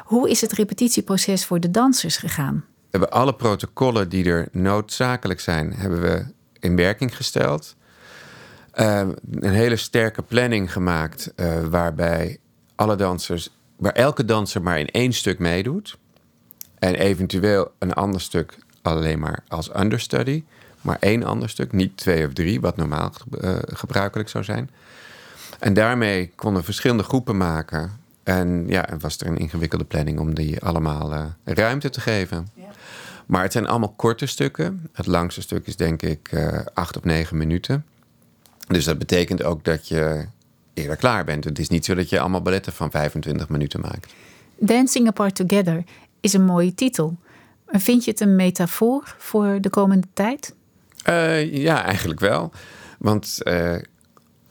Hoe 0.04 0.30
is 0.30 0.40
het 0.40 0.52
repetitieproces 0.52 1.44
voor 1.44 1.60
de 1.60 1.70
dansers 1.70 2.16
gegaan? 2.16 2.64
Hebben 2.92 3.10
alle 3.10 3.34
protocollen 3.34 4.08
die 4.08 4.24
er 4.24 4.48
noodzakelijk 4.52 5.40
zijn, 5.40 5.72
hebben 5.72 6.00
we 6.00 6.24
in 6.58 6.76
werking 6.76 7.16
gesteld. 7.16 7.76
Uh, 8.74 9.08
een 9.30 9.52
hele 9.52 9.76
sterke 9.76 10.22
planning 10.22 10.72
gemaakt, 10.72 11.32
uh, 11.36 11.64
waarbij 11.64 12.38
alle 12.74 12.96
dansers, 12.96 13.50
waar 13.76 13.92
elke 13.92 14.24
danser 14.24 14.62
maar 14.62 14.78
in 14.78 14.90
één 14.90 15.12
stuk 15.12 15.38
meedoet. 15.38 15.98
En 16.78 16.94
eventueel 16.94 17.72
een 17.78 17.92
ander 17.92 18.20
stuk 18.20 18.56
alleen 18.82 19.18
maar 19.18 19.44
als 19.48 19.70
understudy. 19.76 20.44
Maar 20.80 20.96
één 21.00 21.22
ander 21.22 21.48
stuk, 21.48 21.72
niet 21.72 21.96
twee 21.96 22.26
of 22.26 22.32
drie, 22.32 22.60
wat 22.60 22.76
normaal 22.76 23.12
uh, 23.40 23.56
gebruikelijk 23.62 24.28
zou 24.28 24.44
zijn. 24.44 24.70
En 25.58 25.74
daarmee 25.74 26.32
konden 26.34 26.64
verschillende 26.64 27.02
groepen 27.02 27.36
maken. 27.36 28.00
En 28.22 28.64
ja, 28.68 28.88
was 28.98 29.18
er 29.18 29.26
een 29.26 29.38
ingewikkelde 29.38 29.84
planning 29.84 30.18
om 30.18 30.34
die 30.34 30.60
allemaal 30.60 31.12
uh, 31.12 31.24
ruimte 31.44 31.90
te 31.90 32.00
geven. 32.00 32.48
Ja. 32.54 32.70
Maar 33.26 33.42
het 33.42 33.52
zijn 33.52 33.66
allemaal 33.66 33.94
korte 33.96 34.26
stukken. 34.26 34.88
Het 34.92 35.06
langste 35.06 35.40
stuk 35.40 35.66
is 35.66 35.76
denk 35.76 36.02
ik 36.02 36.32
uh, 36.32 36.58
acht 36.74 36.96
of 36.96 37.04
negen 37.04 37.36
minuten. 37.36 37.84
Dus 38.66 38.84
dat 38.84 38.98
betekent 38.98 39.42
ook 39.42 39.64
dat 39.64 39.88
je 39.88 40.26
eerder 40.74 40.96
klaar 40.96 41.24
bent. 41.24 41.44
Het 41.44 41.58
is 41.58 41.68
niet 41.68 41.84
zo 41.84 41.94
dat 41.94 42.08
je 42.08 42.20
allemaal 42.20 42.42
balletten 42.42 42.72
van 42.72 42.90
25 42.90 43.48
minuten 43.48 43.80
maakt. 43.80 44.12
Dancing 44.58 45.06
Apart 45.08 45.34
Together 45.34 45.84
is 46.20 46.32
een 46.32 46.44
mooie 46.44 46.74
titel. 46.74 47.16
Vind 47.66 48.04
je 48.04 48.10
het 48.10 48.20
een 48.20 48.36
metafoor 48.36 49.14
voor 49.18 49.60
de 49.60 49.70
komende 49.70 50.06
tijd? 50.12 50.54
Uh, 51.08 51.54
ja, 51.54 51.84
eigenlijk 51.84 52.20
wel. 52.20 52.52
Want 52.98 53.38
uh, 53.42 53.74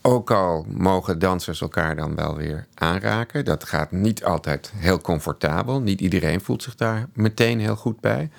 ook 0.01 0.31
al 0.31 0.65
mogen 0.70 1.20
dansers 1.20 1.62
elkaar 1.62 1.96
dan 1.96 2.15
wel 2.15 2.36
weer 2.36 2.65
aanraken, 2.74 3.46
dat 3.46 3.63
gaat 3.63 3.91
niet 3.91 4.24
altijd 4.24 4.72
heel 4.75 5.01
comfortabel. 5.01 5.81
Niet 5.81 6.01
iedereen 6.01 6.41
voelt 6.41 6.63
zich 6.63 6.75
daar 6.75 7.08
meteen 7.13 7.60
heel 7.60 7.75
goed 7.75 8.00
bij. 8.00 8.29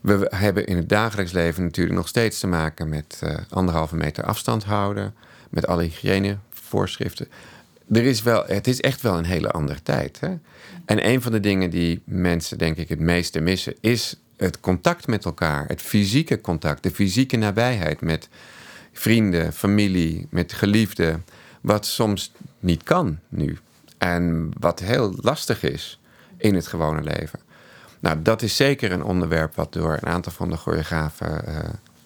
We 0.00 0.26
hebben 0.34 0.66
in 0.66 0.76
het 0.76 0.88
dagelijks 0.88 1.32
leven 1.32 1.62
natuurlijk 1.62 1.96
nog 1.96 2.08
steeds 2.08 2.38
te 2.38 2.46
maken 2.46 2.88
met 2.88 3.20
uh, 3.24 3.34
anderhalve 3.50 3.96
meter 3.96 4.24
afstand 4.24 4.64
houden, 4.64 5.14
met 5.50 5.66
alle 5.66 5.82
hygiënevoorschriften. 5.82 7.28
Er 7.92 8.04
is 8.04 8.22
wel, 8.22 8.44
het 8.46 8.66
is 8.66 8.80
echt 8.80 9.00
wel 9.00 9.18
een 9.18 9.24
hele 9.24 9.50
andere 9.50 9.82
tijd. 9.82 10.20
Hè? 10.20 10.36
En 10.84 11.06
een 11.06 11.22
van 11.22 11.32
de 11.32 11.40
dingen 11.40 11.70
die 11.70 12.02
mensen, 12.04 12.58
denk 12.58 12.76
ik, 12.76 12.88
het 12.88 13.00
meeste 13.00 13.40
missen, 13.40 13.74
is 13.80 14.16
het 14.36 14.60
contact 14.60 15.06
met 15.06 15.24
elkaar. 15.24 15.64
Het 15.66 15.82
fysieke 15.82 16.40
contact, 16.40 16.82
de 16.82 16.90
fysieke 16.90 17.36
nabijheid 17.36 18.00
met 18.00 18.28
vrienden, 18.98 19.52
familie, 19.52 20.26
met 20.30 20.52
geliefden. 20.52 21.24
Wat 21.60 21.86
soms 21.86 22.32
niet 22.58 22.82
kan 22.82 23.18
nu. 23.28 23.58
En 23.98 24.50
wat 24.58 24.80
heel 24.80 25.14
lastig 25.20 25.62
is 25.62 26.00
in 26.36 26.54
het 26.54 26.66
gewone 26.66 27.02
leven. 27.02 27.40
Nou, 28.00 28.22
dat 28.22 28.42
is 28.42 28.56
zeker 28.56 28.92
een 28.92 29.02
onderwerp 29.02 29.54
wat 29.54 29.72
door 29.72 29.92
een 29.92 30.08
aantal 30.08 30.32
van 30.32 30.50
de 30.50 30.56
choreografen 30.56 31.44
uh, 31.48 31.58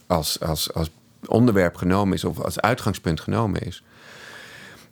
als, 0.06 0.40
als, 0.40 0.74
als 0.74 0.90
onderwerp 1.26 1.76
genomen 1.76 2.14
is 2.14 2.24
of 2.24 2.40
als 2.40 2.60
uitgangspunt 2.60 3.20
genomen 3.20 3.60
is. 3.60 3.82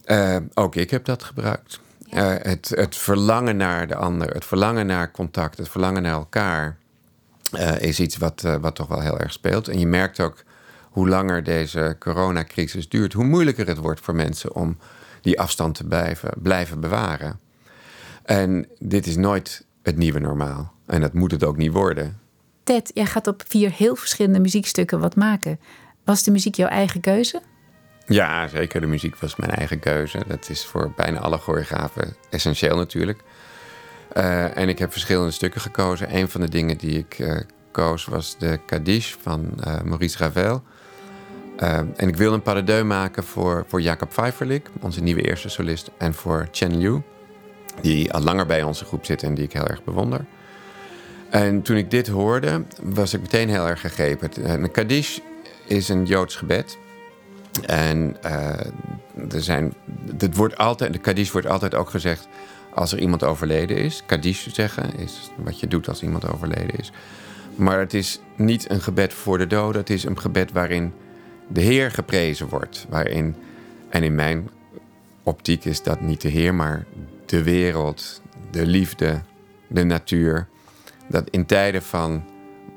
Uh, 0.06 0.36
ook 0.54 0.74
ik 0.74 0.90
heb 0.90 1.04
dat 1.04 1.22
gebruikt. 1.22 1.80
Uh, 2.12 2.34
het, 2.38 2.72
het 2.74 2.96
verlangen 2.96 3.56
naar 3.56 3.86
de 3.86 3.94
ander, 3.94 4.28
het 4.28 4.44
verlangen 4.44 4.86
naar 4.86 5.10
contact, 5.10 5.58
het 5.58 5.68
verlangen 5.68 6.02
naar 6.02 6.12
elkaar 6.12 6.76
is 7.78 8.00
iets 8.00 8.16
wat, 8.16 8.44
wat 8.60 8.74
toch 8.74 8.86
wel 8.86 9.00
heel 9.00 9.18
erg 9.18 9.32
speelt. 9.32 9.68
En 9.68 9.78
je 9.78 9.86
merkt 9.86 10.20
ook 10.20 10.44
hoe 10.90 11.08
langer 11.08 11.44
deze 11.44 11.96
coronacrisis 11.98 12.88
duurt, 12.88 13.12
hoe 13.12 13.24
moeilijker 13.24 13.66
het 13.66 13.78
wordt 13.78 14.00
voor 14.00 14.14
mensen 14.14 14.54
om 14.54 14.78
die 15.20 15.40
afstand 15.40 15.74
te 15.74 15.84
blijven, 15.84 16.30
blijven 16.42 16.80
bewaren. 16.80 17.40
En 18.22 18.66
dit 18.78 19.06
is 19.06 19.16
nooit 19.16 19.64
het 19.82 19.96
nieuwe 19.96 20.18
normaal. 20.18 20.72
En 20.86 21.00
dat 21.00 21.12
moet 21.12 21.30
het 21.30 21.44
ook 21.44 21.56
niet 21.56 21.72
worden. 21.72 22.18
Ted, 22.64 22.90
jij 22.94 23.06
gaat 23.06 23.26
op 23.26 23.42
vier 23.46 23.72
heel 23.72 23.96
verschillende 23.96 24.40
muziekstukken 24.40 25.00
wat 25.00 25.16
maken. 25.16 25.60
Was 26.04 26.22
de 26.22 26.30
muziek 26.30 26.54
jouw 26.54 26.68
eigen 26.68 27.00
keuze? 27.00 27.42
Ja, 28.06 28.48
zeker. 28.48 28.80
De 28.80 28.86
muziek 28.86 29.16
was 29.16 29.36
mijn 29.36 29.50
eigen 29.50 29.78
keuze. 29.78 30.18
Dat 30.26 30.48
is 30.48 30.64
voor 30.64 30.92
bijna 30.96 31.18
alle 31.18 31.38
choreografen 31.38 32.16
essentieel 32.30 32.76
natuurlijk. 32.76 33.22
Uh, 34.16 34.56
en 34.56 34.68
ik 34.68 34.78
heb 34.78 34.92
verschillende 34.92 35.30
stukken 35.30 35.60
gekozen. 35.60 36.16
Een 36.16 36.28
van 36.28 36.40
de 36.40 36.48
dingen 36.48 36.78
die 36.78 36.98
ik 36.98 37.18
uh, 37.18 37.40
koos 37.70 38.04
was 38.04 38.38
de 38.38 38.60
Kaddish 38.66 39.14
van 39.20 39.52
uh, 39.66 39.80
Maurice 39.80 40.18
Ravel. 40.18 40.62
En 41.60 42.08
ik 42.08 42.16
wilde 42.16 42.34
een 42.34 42.42
paradeu 42.42 42.82
maken 42.82 43.24
voor, 43.24 43.64
voor 43.66 43.80
Jacob 43.80 44.08
Pfeifferlik, 44.08 44.68
onze 44.80 45.02
nieuwe 45.02 45.22
eerste 45.22 45.48
solist. 45.48 45.90
En 45.98 46.14
voor 46.14 46.48
Chen 46.50 46.78
Liu, 46.78 47.02
die 47.80 48.12
al 48.12 48.20
langer 48.20 48.46
bij 48.46 48.62
onze 48.62 48.84
groep 48.84 49.04
zit 49.04 49.22
en 49.22 49.34
die 49.34 49.44
ik 49.44 49.52
heel 49.52 49.66
erg 49.66 49.84
bewonder. 49.84 50.24
En 51.30 51.62
toen 51.62 51.76
ik 51.76 51.90
dit 51.90 52.08
hoorde, 52.08 52.64
was 52.82 53.14
ik 53.14 53.20
meteen 53.20 53.48
heel 53.48 53.68
erg 53.68 53.80
gegrepen. 53.80 54.50
Een 54.50 54.70
Kaddish 54.70 55.18
is 55.66 55.88
een 55.88 56.04
Joods 56.04 56.36
gebed. 56.36 56.78
En 57.66 58.16
uh, 58.24 58.30
er 59.30 59.42
zijn, 59.42 59.74
het 60.18 60.36
wordt 60.36 60.56
altijd, 60.56 60.92
de 60.92 60.98
Kaddish 60.98 61.30
wordt 61.30 61.46
altijd 61.46 61.74
ook 61.74 61.90
gezegd 61.90 62.28
als 62.74 62.92
er 62.92 62.98
iemand 62.98 63.24
overleden 63.24 63.76
is. 63.76 64.02
Kaddish 64.06 64.46
zeggen 64.46 64.98
is 64.98 65.30
wat 65.36 65.60
je 65.60 65.66
doet 65.66 65.88
als 65.88 66.02
iemand 66.02 66.32
overleden 66.32 66.78
is. 66.78 66.92
Maar 67.54 67.78
het 67.78 67.94
is 67.94 68.20
niet 68.36 68.70
een 68.70 68.80
gebed 68.80 69.12
voor 69.12 69.38
de 69.38 69.46
doden. 69.46 69.80
Het 69.80 69.90
is 69.90 70.04
een 70.04 70.20
gebed 70.20 70.52
waarin 70.52 70.92
de 71.52 71.60
Heer 71.60 71.90
geprezen 71.90 72.48
wordt. 72.48 72.86
Waarin, 72.88 73.36
en 73.88 74.02
in 74.02 74.14
mijn 74.14 74.50
optiek 75.22 75.64
is 75.64 75.82
dat 75.82 76.00
niet 76.00 76.20
de 76.20 76.28
Heer, 76.28 76.54
maar 76.54 76.84
de 77.26 77.42
wereld, 77.42 78.22
de 78.50 78.66
liefde, 78.66 79.20
de 79.68 79.84
natuur 79.84 80.48
dat 81.08 81.30
in 81.30 81.46
tijden 81.46 81.82
van 81.82 82.24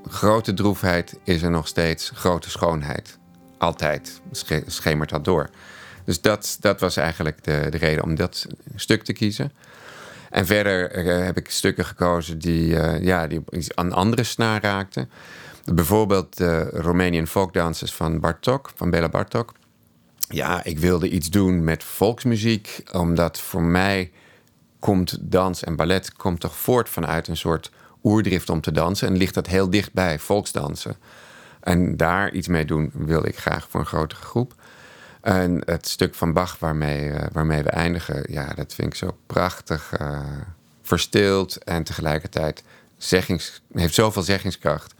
grote 0.07 0.53
droefheid 0.53 1.19
is 1.23 1.41
er 1.41 1.51
nog 1.51 1.67
steeds 1.67 2.11
grote 2.13 2.49
schoonheid. 2.49 3.17
Altijd 3.57 4.21
schemert 4.65 5.09
dat 5.09 5.25
door. 5.25 5.49
Dus 6.05 6.21
dat, 6.21 6.57
dat 6.59 6.79
was 6.79 6.97
eigenlijk 6.97 7.43
de, 7.43 7.67
de 7.69 7.77
reden 7.77 8.03
om 8.03 8.15
dat 8.15 8.47
stuk 8.75 9.03
te 9.03 9.13
kiezen. 9.13 9.51
En 10.29 10.45
verder 10.45 10.91
eh, 10.91 11.25
heb 11.25 11.37
ik 11.37 11.49
stukken 11.49 11.85
gekozen 11.85 12.39
die, 12.39 12.69
uh, 12.69 13.03
ja, 13.03 13.27
die 13.27 13.41
aan 13.73 13.91
andere 13.91 14.23
snaar 14.23 14.61
raakten. 14.61 15.09
Bijvoorbeeld 15.65 16.38
de 16.38 16.70
Romanian 16.70 17.27
folk 17.27 17.53
dances 17.53 17.93
van 17.93 18.20
Bartok, 18.20 18.72
van 18.75 18.89
Bela 18.89 19.10
Bartok. 19.10 19.53
Ja, 20.29 20.63
ik 20.63 20.79
wilde 20.79 21.10
iets 21.10 21.29
doen 21.29 21.63
met 21.63 21.84
volksmuziek, 21.84 22.84
omdat 22.91 23.39
voor 23.39 23.63
mij 23.63 24.12
komt 24.79 25.17
dans 25.22 25.63
en 25.63 25.75
ballet 25.75 26.13
komt 26.13 26.39
toch 26.39 26.55
voort 26.55 26.89
vanuit 26.89 27.27
een 27.27 27.38
soort 27.38 27.72
oerdrift 28.03 28.50
om 28.50 28.62
te 28.62 28.72
dansen. 28.72 29.08
En 29.08 29.17
ligt 29.17 29.34
dat 29.34 29.48
heel 29.48 29.70
dichtbij 29.70 30.20
volksdansen. 30.20 30.96
En 31.60 31.98
daar 31.98 32.32
iets 32.32 32.48
mee 32.48 32.65
doen 32.65 32.91
wil 32.93 33.25
ik 33.25 33.38
graag 33.38 33.67
voor 33.70 33.79
een 33.79 33.86
grotere 33.86 34.22
groep. 34.22 34.53
En 35.22 35.62
het 35.65 35.88
stuk 35.88 36.15
van 36.15 36.34
Bach 36.34 36.60
waarmee, 36.60 37.10
uh, 37.10 37.20
waarmee 37.32 37.63
we 37.63 37.70
eindigen, 37.70 38.25
ja, 38.27 38.53
dat 38.53 38.74
vind 38.74 38.88
ik 38.88 38.96
zo 38.96 39.17
prachtig 39.25 39.91
uh, 40.01 40.20
verstild 40.82 41.63
en 41.63 41.84
tegelijkertijd 41.84 42.63
zeggings, 42.98 43.62
heeft 43.74 43.93
zoveel 43.93 44.22
zeggingskracht. 44.22 44.93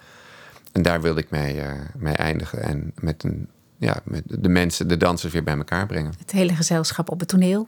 En 0.74 0.82
daar 0.82 1.02
wilde 1.02 1.20
ik 1.22 1.30
mee, 1.30 1.56
uh, 1.56 1.72
mee 1.98 2.14
eindigen 2.14 2.62
en 2.62 2.92
met, 3.00 3.24
een, 3.24 3.48
ja, 3.78 3.98
met 4.04 4.24
de 4.26 4.50
mensen, 4.50 4.88
de 4.88 4.98
dansers 4.98 5.34
weer 5.34 5.44
bij 5.44 5.58
elkaar 5.58 5.86
brengen. 5.86 6.14
Het 6.18 6.32
hele 6.32 6.56
gezelschap 6.56 7.10
op 7.10 7.20
het 7.20 7.30
toneel. 7.30 7.68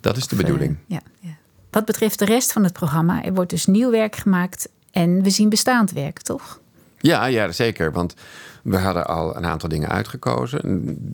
Dat 0.00 0.16
is 0.16 0.28
de 0.28 0.36
bedoeling. 0.36 0.76
ja, 0.86 1.00
ja. 1.20 1.36
Wat 1.70 1.84
betreft 1.84 2.18
de 2.18 2.24
rest 2.24 2.52
van 2.52 2.64
het 2.64 2.72
programma, 2.72 3.24
er 3.24 3.34
wordt 3.34 3.50
dus 3.50 3.66
nieuw 3.66 3.90
werk 3.90 4.16
gemaakt 4.16 4.68
en 4.90 5.22
we 5.22 5.30
zien 5.30 5.48
bestaand 5.48 5.92
werk, 5.92 6.18
toch? 6.22 6.60
Ja, 6.98 7.24
ja, 7.24 7.52
zeker. 7.52 7.92
Want 7.92 8.14
we 8.62 8.78
hadden 8.78 9.06
al 9.06 9.36
een 9.36 9.46
aantal 9.46 9.68
dingen 9.68 9.88
uitgekozen. 9.88 10.60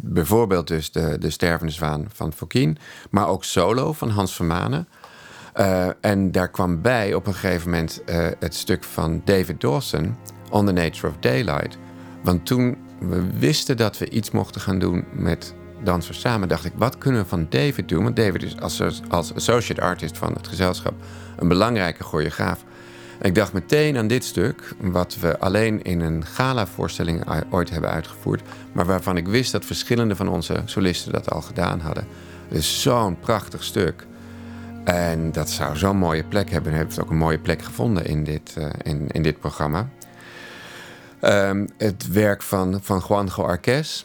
Bijvoorbeeld 0.03 0.69
dus 0.69 0.93
de, 0.93 1.17
de 1.19 1.31
Stervende 1.31 1.73
Zwaan 1.73 2.07
van 2.13 2.33
Fokien. 2.33 2.79
Maar 3.11 3.29
ook 3.29 3.45
Solo 3.45 3.93
van 3.93 4.11
Hans 4.11 4.35
Vermanen. 4.35 4.89
Uh, 5.57 5.87
en 6.01 6.33
daar 6.33 6.49
kwam 6.49 6.83
bij 6.83 7.15
op 7.15 7.27
een 7.27 7.35
gegeven 7.35 7.71
moment 7.71 8.03
uh, 8.07 8.27
het 8.39 8.55
stuk 8.55 8.85
van 8.85 9.23
David 9.25 9.61
Dawson... 9.61 10.17
On 10.51 10.67
the 10.67 10.73
Nature 10.73 11.09
of 11.09 11.15
Daylight. 11.21 11.79
Want 12.23 12.47
toen 12.47 12.77
we 12.99 13.39
wisten 13.39 13.77
dat 13.77 13.99
we 13.99 14.11
iets 14.11 14.31
mochten 14.31 14.61
gaan 14.61 14.79
doen 14.79 15.05
met 15.13 15.55
dansers 15.83 16.21
samen... 16.21 16.49
dacht 16.49 16.65
ik, 16.65 16.73
wat 16.77 16.99
kunnen 16.99 17.23
we 17.23 17.29
van 17.29 17.47
David 17.49 17.89
doen? 17.89 18.03
Want 18.03 18.17
David 18.17 18.43
is 18.43 18.61
als, 18.61 19.03
associate 19.35 19.81
artist 19.81 20.19
van 20.19 20.33
het 20.33 20.49
gezelschap... 20.49 20.95
een 21.39 21.49
belangrijke 21.49 22.05
choreograaf. 22.05 22.65
Ik 23.21 23.35
dacht 23.35 23.53
meteen 23.53 23.97
aan 23.97 24.07
dit 24.07 24.25
stuk, 24.25 24.75
wat 24.81 25.17
we 25.17 25.39
alleen 25.39 25.83
in 25.83 26.01
een 26.01 26.25
gala-voorstelling 26.25 27.25
ooit 27.51 27.71
hebben 27.71 27.91
uitgevoerd, 27.91 28.43
maar 28.73 28.87
waarvan 28.87 29.17
ik 29.17 29.29
wist 29.29 29.53
dat 29.53 29.65
verschillende 29.65 30.17
van 30.17 30.29
onze 30.29 30.63
solisten 30.65 31.13
dat 31.13 31.31
al 31.31 31.41
gedaan 31.41 31.81
hadden. 31.81 32.07
Dus 32.49 32.83
zo'n 32.83 33.19
prachtig 33.19 33.65
stuk. 33.65 34.07
En 34.85 35.33
dat 35.33 35.51
zou 35.51 35.77
zo'n 35.77 35.97
mooie 35.97 36.25
plek 36.25 36.51
hebben. 36.51 36.73
En 36.73 36.79
heeft 36.79 37.01
ook 37.01 37.11
een 37.11 37.17
mooie 37.17 37.39
plek 37.39 37.63
gevonden 37.63 38.07
in 38.07 38.25
dit, 38.25 38.55
uh, 38.59 38.67
in, 38.83 39.09
in 39.09 39.23
dit 39.23 39.39
programma. 39.39 39.89
Um, 41.23 41.69
het 41.79 42.13
werk 42.13 42.43
van, 42.43 42.79
van 42.83 43.03
Juanjo 43.09 43.43
Arquez 43.43 44.05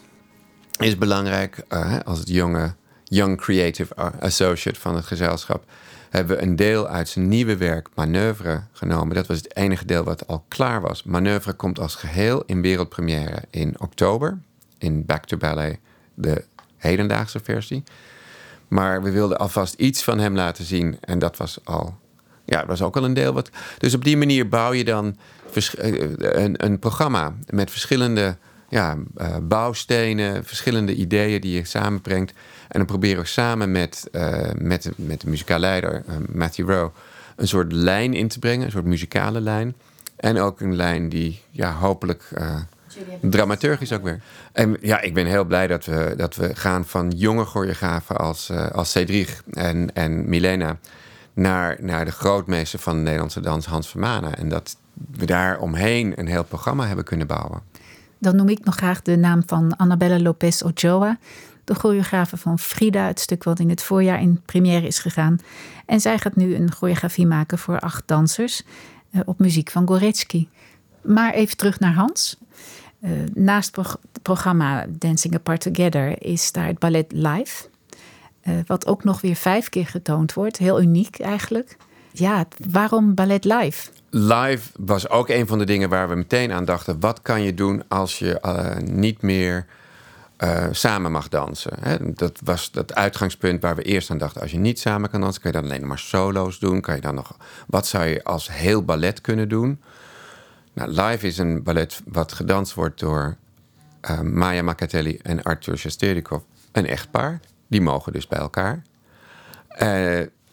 is 0.78 0.98
belangrijk 0.98 1.64
uh, 1.68 1.96
als 2.04 2.18
het 2.18 2.28
jonge 2.28 2.74
Young 3.04 3.36
Creative 3.36 3.94
Associate 4.20 4.80
van 4.80 4.94
het 4.94 5.04
gezelschap 5.04 5.64
hebben 6.10 6.36
we 6.36 6.42
een 6.42 6.56
deel 6.56 6.88
uit 6.88 7.08
zijn 7.08 7.28
nieuwe 7.28 7.56
werk 7.56 7.88
Manoeuvre 7.94 8.62
genomen. 8.72 9.14
Dat 9.14 9.26
was 9.26 9.36
het 9.36 9.56
enige 9.56 9.84
deel 9.84 10.04
wat 10.04 10.26
al 10.26 10.44
klaar 10.48 10.80
was. 10.80 11.02
Manoeuvre 11.02 11.52
komt 11.52 11.78
als 11.78 11.94
geheel 11.94 12.42
in 12.46 12.62
wereldpremière 12.62 13.42
in 13.50 13.80
oktober 13.80 14.38
in 14.78 15.04
Back 15.04 15.24
to 15.24 15.36
Ballet, 15.36 15.78
de 16.14 16.44
hedendaagse 16.76 17.40
versie. 17.42 17.82
Maar 18.68 19.02
we 19.02 19.10
wilden 19.10 19.38
alvast 19.38 19.74
iets 19.74 20.02
van 20.02 20.18
hem 20.18 20.34
laten 20.34 20.64
zien. 20.64 20.98
En 21.00 21.18
dat 21.18 21.36
was 21.36 21.58
al. 21.64 21.98
Ja, 22.46 22.58
dat 22.58 22.66
was 22.66 22.82
ook 22.82 22.96
al 22.96 23.04
een 23.04 23.14
deel 23.14 23.32
wat. 23.32 23.50
Dus 23.78 23.94
op 23.94 24.04
die 24.04 24.16
manier 24.16 24.48
bouw 24.48 24.72
je 24.72 24.84
dan 24.84 25.16
een, 26.16 26.64
een 26.64 26.78
programma 26.78 27.34
met 27.46 27.70
verschillende 27.70 28.36
ja, 28.68 28.96
uh, 29.16 29.36
bouwstenen, 29.42 30.44
verschillende 30.44 30.94
ideeën 30.94 31.40
die 31.40 31.52
je 31.52 31.64
samenbrengt. 31.64 32.32
En 32.68 32.78
dan 32.78 32.86
proberen 32.86 33.22
we 33.22 33.28
samen 33.28 33.72
met, 33.72 34.08
uh, 34.12 34.38
met, 34.58 34.90
met 34.96 35.20
de 35.20 35.28
muzikaal 35.28 35.58
leider, 35.58 36.02
uh, 36.08 36.14
Matthew 36.32 36.70
Rowe, 36.70 36.90
een 37.36 37.48
soort 37.48 37.72
lijn 37.72 38.14
in 38.14 38.28
te 38.28 38.38
brengen, 38.38 38.64
een 38.66 38.72
soort 38.72 38.84
muzikale 38.84 39.40
lijn. 39.40 39.74
En 40.16 40.38
ook 40.38 40.60
een 40.60 40.76
lijn 40.76 41.08
die 41.08 41.40
ja, 41.50 41.72
hopelijk 41.72 42.28
dramaturgisch 43.20 43.92
ook 43.92 44.02
weer. 44.02 44.20
En 44.52 44.76
ja, 44.80 45.00
ik 45.00 45.14
ben 45.14 45.26
heel 45.26 45.44
blij 45.44 45.66
dat 45.66 45.84
we, 45.84 46.14
dat 46.16 46.36
we 46.36 46.54
gaan 46.54 46.84
van 46.86 47.10
jonge 47.16 47.44
choreografen 47.44 48.16
als, 48.16 48.50
als 48.72 48.90
Cedric 48.90 49.40
en, 49.50 49.94
en 49.94 50.28
Milena 50.28 50.78
naar, 51.36 51.76
naar 51.80 52.04
de 52.04 52.10
grootmeester 52.10 52.78
van 52.78 52.96
de 52.96 53.02
Nederlandse 53.02 53.40
dans, 53.40 53.66
Hans 53.66 53.88
Vermanen. 53.88 54.36
En 54.36 54.48
dat 54.48 54.76
we 55.10 55.26
daar 55.26 55.58
omheen 55.58 56.12
een 56.16 56.26
heel 56.26 56.44
programma 56.44 56.86
hebben 56.86 57.04
kunnen 57.04 57.26
bouwen. 57.26 57.60
Dan 58.18 58.36
noem 58.36 58.48
ik 58.48 58.64
nog 58.64 58.74
graag 58.74 59.02
de 59.02 59.16
naam 59.16 59.42
van 59.46 59.76
Annabella 59.76 60.20
Lopez 60.20 60.62
Ochoa, 60.62 61.18
de 61.64 61.74
choreografe 61.74 62.36
van 62.36 62.58
Frida, 62.58 63.06
het 63.06 63.20
stuk 63.20 63.44
wat 63.44 63.58
in 63.58 63.68
het 63.68 63.82
voorjaar 63.82 64.20
in 64.20 64.40
première 64.44 64.86
is 64.86 64.98
gegaan. 64.98 65.38
En 65.86 66.00
zij 66.00 66.18
gaat 66.18 66.36
nu 66.36 66.54
een 66.54 66.72
choreografie 66.72 67.26
maken 67.26 67.58
voor 67.58 67.80
acht 67.80 68.02
dansers 68.06 68.62
uh, 69.10 69.20
op 69.24 69.38
muziek 69.38 69.70
van 69.70 69.86
Goretzky. 69.86 70.48
Maar 71.02 71.32
even 71.32 71.56
terug 71.56 71.80
naar 71.80 71.94
Hans. 71.94 72.36
Uh, 73.00 73.10
naast 73.34 73.76
het 73.76 73.98
programma 74.22 74.86
Dancing 74.88 75.34
Apart 75.34 75.60
Together 75.60 76.22
is 76.22 76.52
daar 76.52 76.66
het 76.66 76.78
ballet 76.78 77.12
live. 77.12 77.68
Uh, 78.48 78.54
wat 78.66 78.86
ook 78.86 79.04
nog 79.04 79.20
weer 79.20 79.34
vijf 79.34 79.68
keer 79.68 79.86
getoond 79.86 80.32
wordt. 80.32 80.56
Heel 80.56 80.80
uniek 80.80 81.20
eigenlijk. 81.20 81.76
Ja, 82.12 82.46
waarom 82.70 83.14
ballet 83.14 83.44
live? 83.44 83.90
Live 84.10 84.70
was 84.76 85.08
ook 85.08 85.28
een 85.28 85.46
van 85.46 85.58
de 85.58 85.64
dingen 85.64 85.88
waar 85.88 86.08
we 86.08 86.14
meteen 86.14 86.52
aan 86.52 86.64
dachten. 86.64 87.00
Wat 87.00 87.22
kan 87.22 87.42
je 87.42 87.54
doen 87.54 87.82
als 87.88 88.18
je 88.18 88.38
uh, 88.44 88.76
niet 88.76 89.22
meer 89.22 89.66
uh, 90.38 90.66
samen 90.70 91.12
mag 91.12 91.28
dansen? 91.28 91.72
Hè? 91.80 92.12
Dat 92.12 92.40
was 92.44 92.70
het 92.72 92.94
uitgangspunt 92.94 93.62
waar 93.62 93.76
we 93.76 93.82
eerst 93.82 94.10
aan 94.10 94.18
dachten. 94.18 94.40
Als 94.40 94.50
je 94.50 94.58
niet 94.58 94.80
samen 94.80 95.10
kan 95.10 95.20
dansen, 95.20 95.42
kan 95.42 95.52
je 95.52 95.60
dan 95.60 95.70
alleen 95.70 95.86
maar 95.86 95.98
solo's 95.98 96.58
doen. 96.58 96.80
Kan 96.80 96.94
je 96.94 97.00
dan 97.00 97.14
nog, 97.14 97.36
wat 97.66 97.86
zou 97.86 98.04
je 98.04 98.24
als 98.24 98.52
heel 98.52 98.84
ballet 98.84 99.20
kunnen 99.20 99.48
doen? 99.48 99.80
Nou, 100.72 100.90
live 100.90 101.26
is 101.26 101.38
een 101.38 101.62
ballet 101.62 102.00
wat 102.04 102.32
gedanst 102.32 102.74
wordt 102.74 103.00
door 103.00 103.36
Maya 104.22 104.62
Makatelli 104.62 105.18
en 105.22 105.42
Arthur 105.42 105.78
Shesterikov. 105.78 106.42
Een 106.72 106.86
echtpaar. 106.86 107.40
Die 107.66 107.80
mogen 107.80 108.12
dus 108.12 108.26
bij 108.26 108.38
elkaar. 108.38 108.82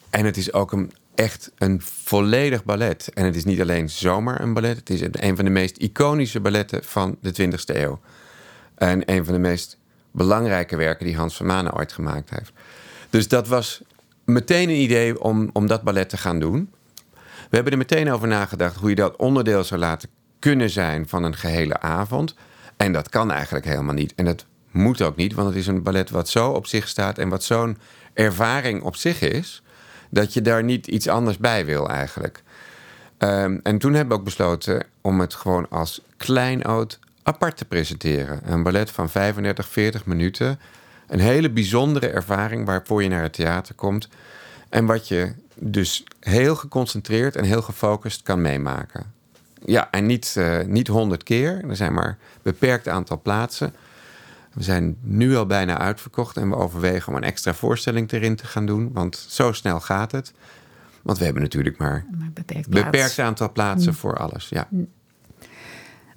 en 0.10 0.26
het 0.26 0.38
is 0.38 0.54
ook 0.54 0.72
een 0.72 0.92
echt 1.16 1.52
een 1.58 1.82
volledig 1.82 2.64
ballet. 2.64 3.10
En 3.14 3.26
het 3.26 3.36
is 3.36 3.44
niet 3.44 3.62
alleen 3.62 3.90
zomaar 3.90 4.42
een 4.42 4.54
ballet. 4.54 4.78
Het 4.78 4.90
is 4.90 5.02
een 5.02 5.36
van 5.36 5.46
de 5.46 5.52
meest 5.52 5.78
iconische 5.78 6.40
balletten 6.40 6.84
van 6.84 7.18
de 7.22 7.34
20e 7.42 7.76
eeuw. 7.76 8.00
En 8.76 9.12
een 9.12 9.26
van 9.26 9.34
de 9.34 9.40
meest 9.40 9.78
belangrijke 10.12 10.76
werken 10.76 11.06
die 11.06 11.16
Hans 11.16 11.38
van 11.38 11.46
Manen 11.46 11.76
ooit 11.76 11.92
gemaakt 11.92 12.30
heeft. 12.30 12.52
Dus 13.10 13.28
dat 13.28 13.48
was 13.48 13.82
meteen 14.26 14.70
een 14.70 14.82
idee 14.82 15.22
om, 15.22 15.50
om 15.54 15.68
dat 15.68 15.84
ballet 15.84 16.10
te 16.10 16.18
gaan 16.18 16.40
doen. 16.40 16.72
We 17.50 17.60
hebben 17.60 17.72
er 17.72 17.78
meteen 17.78 18.12
over 18.12 18.28
nagedacht 18.28 18.76
hoe 18.76 18.90
je 18.90 18.96
dat 18.96 19.16
onderdeel 19.16 19.64
zou 19.64 19.80
laten 19.80 20.10
kunnen 20.40 20.70
zijn 20.70 21.08
van 21.08 21.24
een 21.24 21.36
gehele 21.36 21.80
avond. 21.80 22.36
En 22.78 22.94
dat 22.94 23.10
kan 23.10 23.32
eigenlijk 23.32 23.66
helemaal 23.66 23.94
niet. 23.94 24.16
En 24.16 24.26
dat 24.26 24.46
moet 24.74 25.02
ook 25.02 25.16
niet, 25.16 25.34
want 25.34 25.48
het 25.48 25.58
is 25.58 25.68
een 25.68 25.84
ballet 25.84 26.10
wat 26.10 26.30
zo 26.30 26.50
op 26.50 26.68
zich 26.68 26.88
staat 26.88 27.18
en 27.18 27.30
wat 27.30 27.44
zo'n 27.44 27.78
ervaring 28.14 28.82
op 28.84 28.96
zich 28.96 29.22
is 29.22 29.64
dat 30.10 30.34
je 30.34 30.42
daar 30.42 30.64
niet 30.64 30.88
iets 30.88 31.08
anders 31.08 31.38
bij 31.38 31.66
wil 31.66 31.90
eigenlijk. 31.90 32.44
Um, 33.18 33.60
en 33.64 33.78
toen 33.78 33.94
hebben 33.94 34.14
we 34.14 34.20
ook 34.20 34.26
besloten 34.26 34.86
om 35.02 35.20
het 35.20 35.34
gewoon 35.34 35.70
als 35.70 36.02
kleinoot 36.18 37.00
apart 37.24 37.58
te 37.58 37.66
presenteren. 37.66 38.42
Een 38.46 38.64
ballet 38.64 38.92
van 38.92 39.10
35, 39.10 39.68
40 39.68 40.06
minuten. 40.06 40.60
Een 41.08 41.20
hele 41.20 41.50
bijzondere 41.50 42.08
ervaring 42.08 42.66
waarvoor 42.66 43.04
je 43.04 43.10
naar 43.10 43.22
het 43.22 43.34
theater 43.34 43.76
komt. 43.76 44.08
En 44.70 44.86
wat 44.86 45.08
je 45.08 45.34
dus 45.56 46.04
heel 46.20 46.56
geconcentreerd 46.56 47.36
en 47.36 47.44
heel 47.44 47.62
gefocust 47.62 48.22
kan 48.22 48.42
meemaken. 48.42 49.12
Ja, 49.66 49.88
en 49.92 50.06
niet, 50.06 50.36
uh, 50.38 50.60
niet 50.62 50.88
100 50.88 51.24
keer. 51.24 51.62
Er 51.70 51.76
zijn 51.76 51.94
maar 51.94 52.08
een 52.08 52.18
beperkt 52.42 52.88
aantal 52.88 53.22
plaatsen. 53.22 53.74
We 54.54 54.64
zijn 54.64 54.98
nu 55.02 55.36
al 55.36 55.46
bijna 55.46 55.78
uitverkocht 55.78 56.38
en 56.38 56.50
we 56.50 56.56
overwegen 56.56 57.08
om 57.08 57.16
een 57.16 57.24
extra 57.24 57.54
voorstelling 57.54 58.12
erin 58.12 58.36
te 58.36 58.46
gaan 58.46 58.66
doen. 58.66 58.90
Want 58.94 59.26
zo 59.28 59.52
snel 59.52 59.80
gaat 59.80 60.12
het. 60.12 60.34
Want 61.02 61.18
we 61.18 61.24
hebben 61.24 61.44
natuurlijk 61.44 61.78
maar, 61.78 62.06
een 62.12 62.32
beperkt, 62.34 62.70
beperkt, 62.70 63.20
aantal 63.20 63.52
plaatsen 63.52 63.92
mm. 63.92 63.98
voor 63.98 64.18
alles. 64.18 64.50
Ja. 64.50 64.68
Mm. 64.70 64.88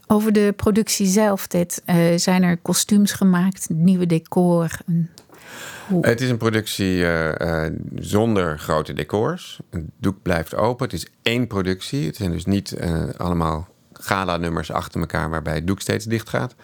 Over 0.06 0.32
de 0.32 0.54
productie 0.56 1.06
zelf, 1.06 1.46
dit, 1.46 1.82
uh, 1.86 1.96
zijn 2.16 2.42
er 2.42 2.56
kostuums 2.56 3.12
gemaakt, 3.12 3.68
nieuwe 3.68 4.06
decor? 4.06 4.70
Het 6.00 6.20
is 6.20 6.30
een 6.30 6.36
productie 6.36 6.96
uh, 6.96 7.32
uh, 7.38 7.66
zonder 7.94 8.58
grote 8.58 8.92
decors. 8.92 9.60
Het 9.70 9.84
doek 9.98 10.22
blijft 10.22 10.54
open. 10.54 10.84
Het 10.84 10.94
is 10.94 11.06
één 11.22 11.46
productie. 11.46 12.06
Het 12.06 12.16
zijn 12.16 12.30
dus 12.30 12.44
niet 12.44 12.76
allemaal 13.16 13.68
gala-nummers 13.92 14.70
achter 14.70 15.00
elkaar 15.00 15.30
waarbij 15.30 15.54
het 15.54 15.66
doek 15.66 15.80
steeds 15.80 16.04
dicht 16.04 16.28
gaat. 16.28 16.54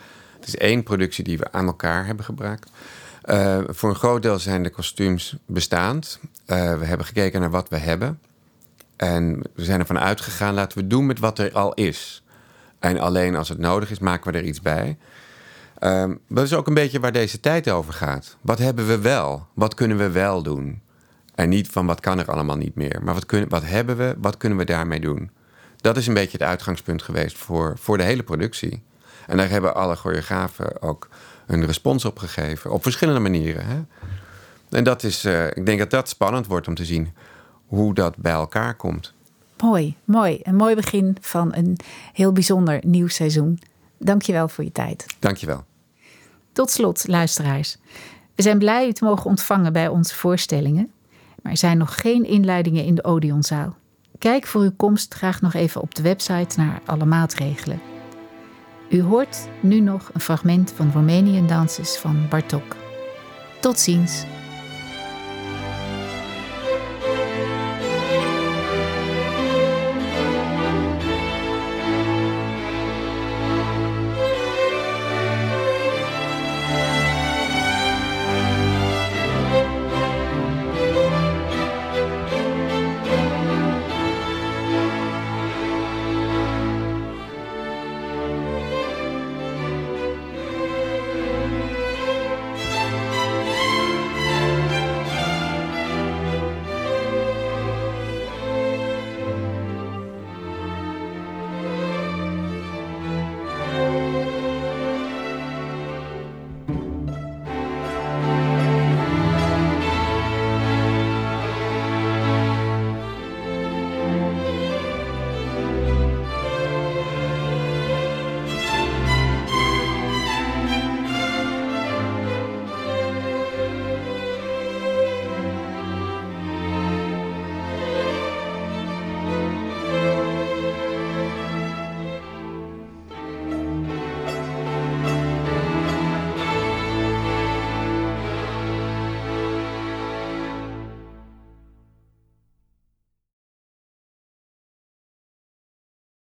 Het 0.42 0.55
is 0.55 0.57
één 0.61 0.83
productie 0.83 1.24
die 1.24 1.38
we 1.38 1.52
aan 1.52 1.66
elkaar 1.66 2.07
hebben 2.07 2.24
gebruikt. 2.24 2.70
Uh, 3.24 3.59
voor 3.66 3.90
een 3.90 3.96
groot 3.96 4.22
deel 4.22 4.38
zijn 4.38 4.62
de 4.62 4.70
kostuums 4.70 5.37
bestaand. 5.46 6.18
Uh, 6.22 6.78
we 6.78 6.85
hebben 6.85 7.07
gekeken 7.07 7.40
naar 7.40 7.50
wat 7.50 7.68
we 7.68 7.76
hebben. 7.76 8.20
En 8.96 9.42
we 9.55 9.64
zijn 9.64 9.81
ervan 9.81 9.98
uitgegaan, 9.98 10.55
laten 10.55 10.78
we 10.78 10.87
doen 10.87 11.07
met 11.07 11.18
wat 11.18 11.38
er 11.38 11.52
al 11.52 11.74
is. 11.74 12.22
En 12.78 12.98
alleen 12.98 13.37
als 13.37 13.48
het 13.48 13.59
nodig 13.59 13.90
is, 13.90 13.98
maken 13.98 14.33
we 14.33 14.38
er 14.38 14.44
iets 14.44 14.61
bij. 14.61 14.98
Uh, 15.81 16.11
dat 16.28 16.44
is 16.44 16.55
ook 16.55 16.66
een 16.66 16.74
beetje 16.74 17.00
waar 17.00 17.12
deze 17.12 17.40
tijd 17.40 17.70
over 17.70 17.92
gaat. 17.92 18.37
Wat 18.40 18.59
hebben 18.59 18.87
we 18.87 18.98
wel? 18.98 19.46
Wat 19.55 19.74
kunnen 19.74 19.96
we 19.96 20.11
wel 20.11 20.42
doen? 20.42 20.83
En 21.35 21.48
niet 21.48 21.68
van 21.68 21.87
wat 21.87 22.00
kan 22.00 22.18
er 22.18 22.31
allemaal 22.31 22.57
niet 22.57 22.74
meer. 22.74 23.00
Maar 23.02 23.14
wat, 23.14 23.26
kunnen, 23.26 23.48
wat 23.48 23.64
hebben 23.64 23.96
we? 23.96 24.14
Wat 24.18 24.37
kunnen 24.37 24.59
we 24.59 24.64
daarmee 24.64 25.00
doen? 25.00 25.31
Dat 25.76 25.96
is 25.96 26.07
een 26.07 26.14
beetje 26.14 26.38
het 26.38 26.46
uitgangspunt 26.46 27.02
geweest 27.02 27.38
voor, 27.38 27.78
voor 27.78 27.96
de 27.96 28.05
hele 28.05 28.22
productie. 28.22 28.83
En 29.26 29.37
daar 29.37 29.48
hebben 29.48 29.74
alle 29.74 29.96
choreografen 29.96 30.82
ook 30.82 31.08
een 31.46 31.66
respons 31.66 32.04
op 32.04 32.18
gegeven. 32.18 32.70
Op 32.70 32.82
verschillende 32.82 33.20
manieren. 33.20 33.66
Hè? 33.66 33.80
En 34.70 34.85
dat 34.85 35.02
is, 35.02 35.24
uh, 35.24 35.46
ik 35.46 35.66
denk 35.66 35.78
dat 35.78 35.90
dat 35.90 36.08
spannend 36.08 36.46
wordt 36.46 36.68
om 36.68 36.74
te 36.74 36.85
zien 36.85 37.12
hoe 37.66 37.94
dat 37.94 38.16
bij 38.16 38.32
elkaar 38.32 38.74
komt. 38.74 39.14
Mooi, 39.61 39.96
mooi. 40.04 40.40
Een 40.42 40.56
mooi 40.56 40.74
begin 40.74 41.16
van 41.20 41.54
een 41.54 41.78
heel 42.12 42.32
bijzonder 42.32 42.80
nieuw 42.85 43.08
seizoen. 43.08 43.61
Dankjewel 43.98 44.48
voor 44.48 44.64
je 44.64 44.72
tijd. 44.72 45.06
Dankjewel. 45.18 45.64
Tot 46.52 46.70
slot, 46.70 47.08
luisteraars. 47.08 47.78
We 48.35 48.42
zijn 48.42 48.58
blij 48.58 48.88
u 48.88 48.92
te 48.92 49.04
mogen 49.04 49.30
ontvangen 49.30 49.72
bij 49.72 49.88
onze 49.88 50.14
voorstellingen. 50.14 50.92
Maar 51.42 51.52
er 51.52 51.58
zijn 51.58 51.78
nog 51.78 52.00
geen 52.00 52.24
inleidingen 52.24 52.85
in 52.85 52.94
de 52.94 53.04
Odeonzaal. 53.04 53.76
Kijk 54.18 54.46
voor 54.46 54.61
uw 54.61 54.72
komst 54.76 55.14
graag 55.14 55.40
nog 55.40 55.54
even 55.54 55.80
op 55.80 55.94
de 55.94 56.02
website 56.02 56.61
naar 56.61 56.80
alle 56.85 57.04
maatregelen. 57.04 57.91
U 58.92 59.02
hoort 59.02 59.48
nu 59.61 59.81
nog 59.81 60.11
een 60.12 60.20
fragment 60.20 60.72
van 60.76 60.90
Romanian 60.92 61.46
Dances 61.46 61.96
van 61.96 62.26
Bartok. 62.28 62.76
Tot 63.61 63.78
ziens! 63.78 64.24